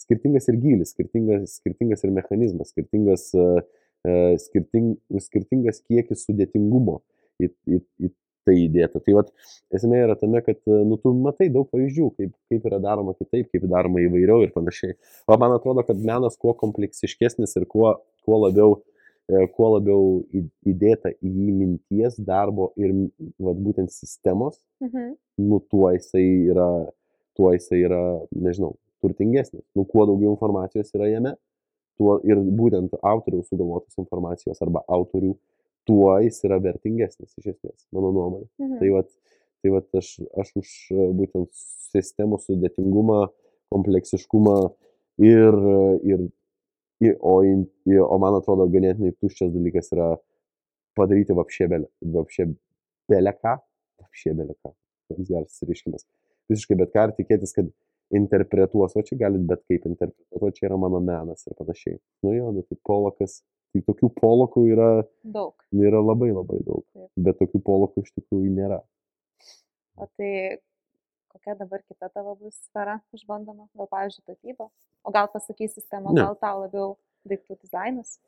skirtingas 0.00 0.48
ir 0.52 0.58
gylis, 0.60 0.92
skirtingas, 0.92 1.56
skirtingas 1.62 2.04
ir 2.04 2.12
mechanizmas, 2.18 2.74
skirtingas, 2.74 3.30
uh, 3.38 3.62
skirting, 4.40 4.94
skirtingas 5.20 5.82
kiekis 5.88 6.24
sudėtingumo 6.28 7.00
į, 7.42 7.50
į, 7.68 7.80
į 8.06 8.10
tai 8.48 8.54
įdėta. 8.62 9.02
Tai 9.04 9.14
vat, 9.18 9.32
esmė 9.76 9.98
yra 10.06 10.14
tame, 10.16 10.40
kad 10.44 10.56
e, 10.64 10.78
nu, 10.88 10.96
tu 11.00 11.12
matai 11.12 11.50
daug 11.52 11.66
pavyzdžių, 11.72 12.06
kaip, 12.16 12.30
kaip 12.48 12.68
yra 12.70 12.78
daroma 12.80 13.12
kitaip, 13.18 13.50
kaip 13.52 13.66
daroma 13.68 14.00
įvairiau 14.00 14.46
ir 14.46 14.54
panašiai. 14.54 14.94
O 15.28 15.36
man 15.40 15.52
atrodo, 15.58 15.84
kad 15.84 16.00
menas 16.00 16.38
kuo 16.40 16.54
kompleksiškesnis 16.56 17.52
ir 17.60 17.66
kuo, 17.68 17.98
kuo 18.24 18.38
labiau, 18.46 18.78
e, 19.28 19.44
kuo 19.54 19.74
labiau 19.76 20.06
įdėta 20.66 21.12
į 21.20 21.34
jį 21.36 21.52
minties, 21.58 22.16
darbo 22.24 22.70
ir 22.80 22.96
vat, 23.38 23.60
būtent 23.60 23.92
sistemos, 23.92 24.56
Mhm. 24.80 25.12
nu 25.44 25.60
tuo 25.68 25.92
jisai 25.92 26.24
yra, 26.48 26.70
tuo 27.36 27.52
jisai 27.52 27.84
yra, 27.84 28.00
nežinau, 28.32 28.72
turtingesnis. 29.04 29.62
Nu, 29.76 29.84
kuo 29.84 30.06
daugiau 30.08 30.32
informacijos 30.32 30.90
yra 30.96 31.12
jame, 31.12 31.36
tuo 32.00 32.16
ir 32.24 32.40
būtent 32.40 32.96
autoriaus 33.04 33.50
sugalvotos 33.52 33.98
informacijos 34.00 34.60
arba 34.64 34.82
autorių, 34.88 35.34
tuo 35.88 36.14
jis 36.24 36.40
yra 36.48 36.60
vertingesnis 36.62 37.34
iš 37.36 37.52
esmės, 37.54 37.84
mano 37.94 38.12
nuomonė. 38.16 38.46
Mhm. 38.60 38.78
Tai 38.80 38.90
vat, 38.96 39.10
tai 39.60 39.74
vat 39.74 40.00
aš, 40.00 40.12
aš 40.40 40.52
už 40.60 40.72
e, 40.94 41.08
būtent 41.20 41.50
sistemų 41.92 42.40
sudėtingumą, 42.44 43.20
kompleksiškumą 43.74 44.56
ir, 45.26 45.60
e, 45.74 45.82
ir, 46.12 46.26
ir 47.04 47.16
o, 47.20 47.36
in- 47.46 47.68
o 48.06 48.20
man 48.22 48.38
atrodo 48.40 48.68
ganėtinai 48.72 49.12
tuščias 49.20 49.52
dalykas 49.54 49.92
yra 49.96 50.14
padaryti 50.98 51.36
vapšė 51.36 51.68
belę, 51.70 51.90
vapšė 52.16 52.48
belę 53.10 53.34
ką, 53.36 53.56
vapšė 54.02 54.34
belę 54.40 54.56
ką, 54.56 54.72
toks 55.12 55.28
geras 55.28 55.60
išreiškimas. 55.60 56.06
Visiškai 56.50 56.76
bet 56.80 56.92
ką 56.94 57.08
ir 57.08 57.16
tikėtis, 57.20 57.54
kad 57.56 57.68
interpretuos, 58.16 58.96
o 58.96 59.02
čia 59.06 59.18
galit 59.20 59.44
bet 59.46 59.62
kaip 59.70 59.84
interpretuoti, 59.86 60.58
čia 60.58 60.68
yra 60.70 60.78
mano 60.80 61.00
menas 61.04 61.46
ir 61.46 61.54
panašiai. 61.58 61.98
Nu 62.26 62.32
jo, 62.34 62.50
nu 62.56 62.64
tai 62.66 62.78
polokas, 62.86 63.40
tai 63.74 63.82
tokių 63.86 64.10
polokų 64.18 64.64
yra, 64.72 64.88
Daug. 65.22 65.54
yra 65.72 66.00
labai 66.02 66.32
labai 66.34 66.58
daug, 66.66 66.82
Taip. 66.94 67.10
bet 67.16 67.38
tokių 67.42 67.62
polokų 67.66 68.02
iš 68.06 68.12
tikrųjų 68.18 68.50
nėra. 68.56 68.80
O 70.00 70.08
tai 70.16 70.58
kokia 71.30 71.54
dabar 71.60 71.82
kita 71.86 72.08
tavo 72.10 72.34
bus 72.40 72.56
sfera 72.66 72.98
išbandoma? 73.14 73.68
Gal, 73.76 73.86
pavyzdžiui, 73.92 74.26
tapyba? 74.26 74.70
O 75.04 75.12
gal 75.14 75.28
pasakys 75.32 75.74
sistema, 75.78 76.10
Ne. 76.12 76.24
gal 76.24 76.34
tau 76.40 76.64
labiau 76.64 76.96
daiktų 77.28 77.60
dizainas? 77.62 78.18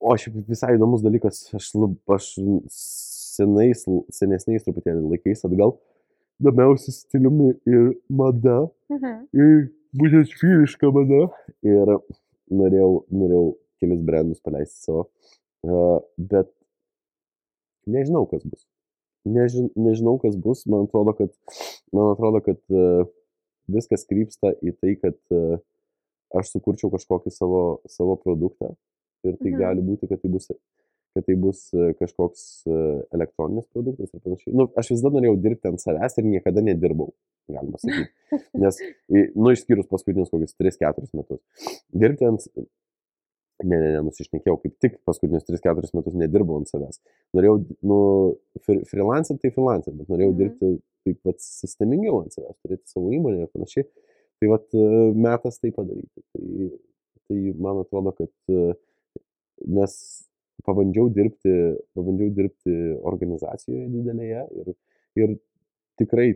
O 0.00 0.14
šiaip 0.16 0.40
visai 0.48 0.74
įdomus 0.78 1.02
dalykas, 1.04 1.42
aš, 1.54 1.74
lab, 1.76 1.94
aš 2.08 2.32
senais, 2.72 3.84
senesniais 4.16 4.64
truputėlį 4.64 5.02
laikais 5.12 5.44
atgal 5.44 5.74
domėjausi 6.42 6.94
stiliumi 6.94 7.52
ir 7.68 7.92
mada, 8.08 8.70
Mhm. 8.90 9.28
ir 9.32 9.70
būtent 9.94 10.34
vyriška 10.42 10.92
mada. 10.92 11.30
Ir 11.62 11.86
norėjau, 12.50 13.04
norėjau 13.10 13.46
kelis 13.80 14.02
brandus 14.04 14.40
paleisti 14.40 14.84
savo. 14.84 15.06
Uh, 15.62 16.00
bet 16.16 16.48
nežinau, 17.86 18.26
kas 18.30 18.42
bus. 18.42 18.66
Nežin, 19.28 19.70
nežinau, 19.76 20.18
kas 20.20 20.36
bus. 20.36 20.64
Man 20.66 20.86
atrodo, 20.88 21.12
kad, 21.16 21.32
man 21.92 22.14
atrodo, 22.14 22.40
kad 22.44 22.60
uh, 22.72 23.04
viskas 23.68 24.06
krypsta 24.08 24.54
į 24.64 24.74
tai, 24.80 24.96
kad 25.00 25.18
uh, 25.36 25.58
aš 26.36 26.54
sukurčiau 26.54 26.90
kažkokį 26.94 27.32
savo, 27.34 27.62
savo 27.90 28.16
produktą. 28.20 28.74
Ir 29.26 29.36
tai 29.36 29.50
mhm. 29.50 29.58
gali 29.60 29.84
būti, 29.84 30.08
kad 30.08 30.22
tai 30.22 30.30
bus 30.32 30.48
kad 31.14 31.26
tai 31.26 31.36
bus 31.40 31.62
e, 31.74 31.92
kažkoks 31.98 32.42
e, 32.66 32.80
elektroninis 33.16 33.66
produktas 33.74 34.12
ir 34.14 34.22
panašiai. 34.22 34.54
Nu, 34.56 34.68
aš 34.78 34.92
visada 34.94 35.16
norėjau 35.16 35.38
dirbti 35.42 35.70
ant 35.70 35.82
savęs 35.82 36.18
ir 36.20 36.28
niekada 36.28 36.62
nedirbau, 36.64 37.10
galima 37.50 37.80
sakyti. 37.82 38.36
Nes, 38.62 38.78
nu, 39.10 39.50
išskyrus 39.54 39.88
paskutinius 39.90 40.30
kokius 40.30 40.54
3-4 40.60 41.10
metus. 41.18 41.42
Dirbti 41.90 42.30
ant... 42.30 42.46
Ne, 43.60 43.76
ne, 43.76 43.88
ne, 43.92 43.98
nusišnekėjau, 44.06 44.54
kaip 44.62 44.76
tik 44.80 44.94
paskutinius 45.04 45.44
3-4 45.44 45.90
metus 45.98 46.14
nedirbau 46.16 46.62
ant 46.62 46.70
savęs. 46.70 47.02
Norėjau, 47.36 47.58
nu, 47.90 47.98
freelancing 48.64 49.36
tai 49.42 49.50
freelancing, 49.52 49.98
bet 49.98 50.08
norėjau 50.08 50.30
Mhm. 50.30 50.38
dirbti 50.38 50.70
taip 51.04 51.18
pat 51.26 51.44
sistemingiau 51.44 52.22
ant 52.22 52.32
savęs, 52.32 52.56
turėti 52.62 52.88
savo 52.88 53.12
įmonę 53.12 53.44
ir 53.44 53.52
panašiai. 53.52 53.84
Tai 54.40 54.48
vat 54.54 54.72
e, 54.72 54.86
metas 55.26 55.60
tai 55.60 55.74
padaryti. 55.76 56.24
Tai, 56.32 56.70
tai 57.28 57.42
man 57.66 57.82
atrodo, 57.82 58.14
kad 58.16 58.32
nes 59.68 59.98
pabandžiau 60.66 61.10
dirbti, 61.14 61.52
pabandžiau 61.96 62.32
dirbti 62.36 62.76
organizacijoje 63.10 63.88
didelėje 63.92 64.46
ir, 64.62 64.72
ir 65.20 65.36
tikrai 66.00 66.30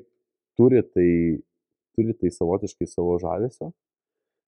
turi 0.59 0.83
tai, 0.91 1.09
turi 1.97 2.15
tai 2.21 2.31
savotiškai 2.35 2.89
savo 2.91 3.17
žavesio. 3.23 3.73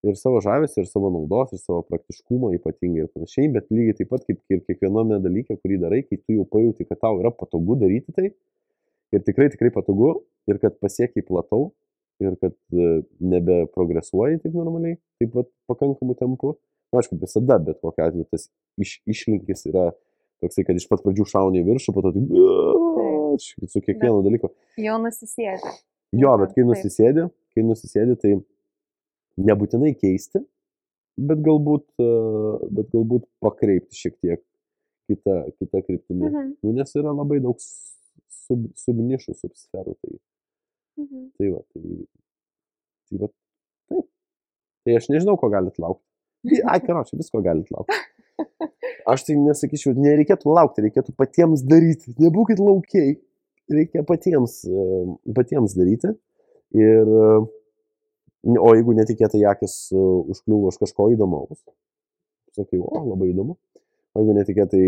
Ir 0.06 0.14
savo 0.20 0.42
žavesio, 0.44 0.84
ir 0.84 0.90
savo 0.90 1.08
naudos, 1.10 1.54
ir 1.56 1.58
savo 1.62 1.80
praktiškumo 1.88 2.52
ypatingai 2.58 3.06
ir 3.06 3.08
panašiai, 3.14 3.48
bet 3.54 3.72
lygiai 3.72 3.96
taip 3.98 4.12
pat 4.12 4.26
kaip 4.28 4.54
ir 4.54 4.60
kiekviename 4.68 5.18
dalyke, 5.24 5.56
kurį 5.62 5.80
darai, 5.82 6.02
kai 6.06 6.20
tu 6.20 6.36
jau 6.36 6.44
pajūti, 6.52 6.86
kad 6.86 7.00
tau 7.02 7.18
yra 7.22 7.32
patogu 7.34 7.78
daryti 7.80 8.14
tai, 8.14 8.30
ir 9.16 9.24
tikrai 9.26 9.48
tikrai 9.50 9.72
patogu, 9.74 10.12
ir 10.50 10.60
kad 10.62 10.76
pasiekiai 10.82 11.24
platau, 11.26 11.72
ir 12.22 12.36
kad 12.42 12.54
e, 12.54 12.92
nebeprogresuoji 13.32 14.42
taip 14.44 14.54
normaliai, 14.56 14.98
taip 15.20 15.32
pat 15.34 15.50
pakankamu 15.72 16.16
tempu. 16.20 16.54
Na, 16.96 17.02
aišku, 17.04 17.18
visada, 17.20 17.58
bet 17.60 17.80
kokia 17.84 18.06
atveju 18.08 18.24
tas 18.32 18.46
iš, 18.80 18.94
išlinkis 19.12 19.66
yra 19.68 19.90
toksai, 20.40 20.64
kad 20.68 20.76
iš 20.80 20.86
pat 20.88 21.02
pradžių 21.04 21.26
šauni 21.28 21.60
į 21.60 21.66
viršų, 21.68 21.92
po 21.96 22.02
to 22.06 22.12
taip, 22.16 22.30
Taip. 22.96 23.68
su 23.72 23.82
kiekvienu 23.84 24.22
dalyku. 24.24 24.48
Jau 24.80 24.96
nusisėdė. 25.02 25.72
Jo, 26.16 26.32
bet 26.40 26.54
kai 26.54 26.62
Taip. 26.62 26.70
nusisėdi, 26.72 27.26
kai 27.56 27.64
nusisėdi, 27.68 28.16
tai 28.22 28.32
nebūtinai 29.50 29.92
keisti, 30.00 30.40
bet 31.20 31.42
galbūt, 31.44 31.84
bet 32.00 32.88
galbūt 32.94 33.26
pakreipti 33.44 33.96
šiek 34.00 34.16
tiek 34.24 34.42
kitą, 35.10 35.36
kitą 35.60 35.82
kryptimį. 35.84 36.30
Mhm. 36.30 36.54
Nu, 36.64 36.72
nes 36.80 36.96
yra 36.96 37.12
labai 37.12 37.40
daug 37.44 37.60
sub, 37.60 38.70
subnišų, 38.80 39.36
subsferų. 39.42 39.96
Tai, 40.00 40.16
Mhm. 40.96 41.24
tai 41.36 41.50
va, 41.52 41.60
tai, 41.74 41.82
tai 43.10 43.18
va, 43.20 43.28
taip. 43.90 44.06
Tai 44.86 44.94
aš 44.96 45.08
nežinau, 45.12 45.36
ko 45.40 45.50
galit 45.52 45.76
laukti. 45.82 46.05
Ai, 46.72 46.80
karočiui, 46.84 47.18
visko 47.22 47.42
galit 47.44 47.70
laukti. 47.74 47.98
Aš 49.08 49.22
tai 49.28 49.36
nesakyčiau, 49.40 49.94
nereikėtų 49.96 50.50
laukti, 50.52 50.84
reikėtų 50.84 51.14
patiems 51.16 51.62
daryti. 51.66 52.12
Nebūkit 52.20 52.60
laukiai. 52.60 53.16
Reikia 53.72 54.04
patiems, 54.06 54.60
e, 54.68 54.82
patiems 55.34 55.72
daryti. 55.74 56.12
Ir, 56.76 57.08
e, 57.08 58.58
o 58.60 58.68
jeigu 58.76 58.94
netikėtai 58.98 59.40
akis 59.50 59.74
e, 59.90 60.02
užkliuvo 60.34 60.70
už 60.70 60.78
kažko 60.84 61.08
įdomaus, 61.14 61.62
sakai, 62.54 62.78
o, 62.78 63.00
labai 63.08 63.32
įdomu. 63.32 63.56
O 64.14 64.22
jeigu 64.22 64.36
netikėtai 64.36 64.84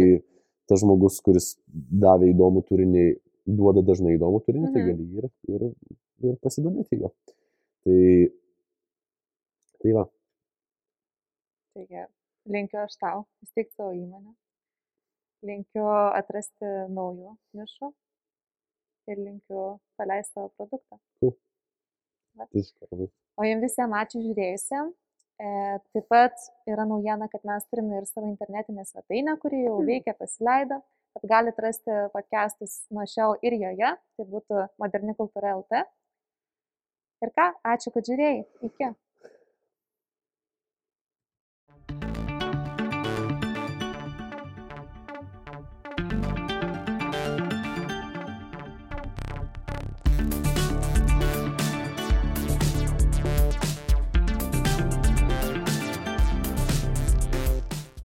tas 0.69 0.83
žmogus, 0.85 1.19
kuris 1.25 1.55
davė 1.73 2.29
įdomų 2.35 2.63
turinį, 2.69 3.07
duoda 3.49 3.83
dažnai 3.83 4.15
įdomų 4.19 4.43
turinį, 4.47 4.71
tai 4.75 4.85
Mhm. 4.85 4.89
gali 4.93 5.09
ir, 5.19 5.31
ir, 5.57 5.67
ir 6.29 6.37
pasidomėti 6.45 7.01
jo. 7.01 7.11
Tai, 7.87 7.99
tai 9.83 9.95
va, 9.97 10.05
Taigi, 11.79 12.01
linkiu 12.51 12.81
aš 12.83 12.97
tau 12.99 13.19
įsteigti 13.45 13.77
savo 13.77 13.93
įmonę. 13.95 14.33
Linkiu 15.47 15.85
atrasti 15.87 16.71
naujų 16.91 17.37
nišų. 17.55 17.91
Ir 19.13 19.21
linkiu 19.23 19.61
paleisti 20.01 20.35
savo 20.35 20.51
produktą. 20.59 20.99
visiškai 22.51 22.89
labai. 22.91 23.07
O 23.39 23.47
jums 23.47 23.63
visiems 23.69 23.99
ačiū 24.01 24.25
žiūrėjusiems. 24.27 24.99
E, 25.39 25.49
taip 25.95 26.11
pat 26.11 26.49
yra 26.67 26.83
naujiena, 26.91 27.31
kad 27.31 27.47
mes 27.47 27.71
turime 27.71 28.01
ir 28.01 28.11
savo 28.11 28.27
internetinę 28.27 28.83
svetainę, 28.91 29.39
kuri 29.39 29.63
jau 29.69 29.79
veikia, 29.87 30.19
pasileido. 30.19 30.83
Kad 31.15 31.31
galite 31.31 31.63
rasti 31.63 32.03
podcastus 32.11 32.81
nuo 32.91 33.07
šiol 33.07 33.39
ir 33.47 33.55
joje. 33.63 33.95
Tai 34.19 34.33
būtų 34.35 34.67
moderni 34.83 35.15
kultūra 35.21 35.55
LT. 35.61 35.87
Ir 37.23 37.39
ką, 37.39 37.53
ačiū, 37.77 37.95
kad 37.95 38.11
žiūrėjai. 38.11 38.43
Iki. 38.67 38.97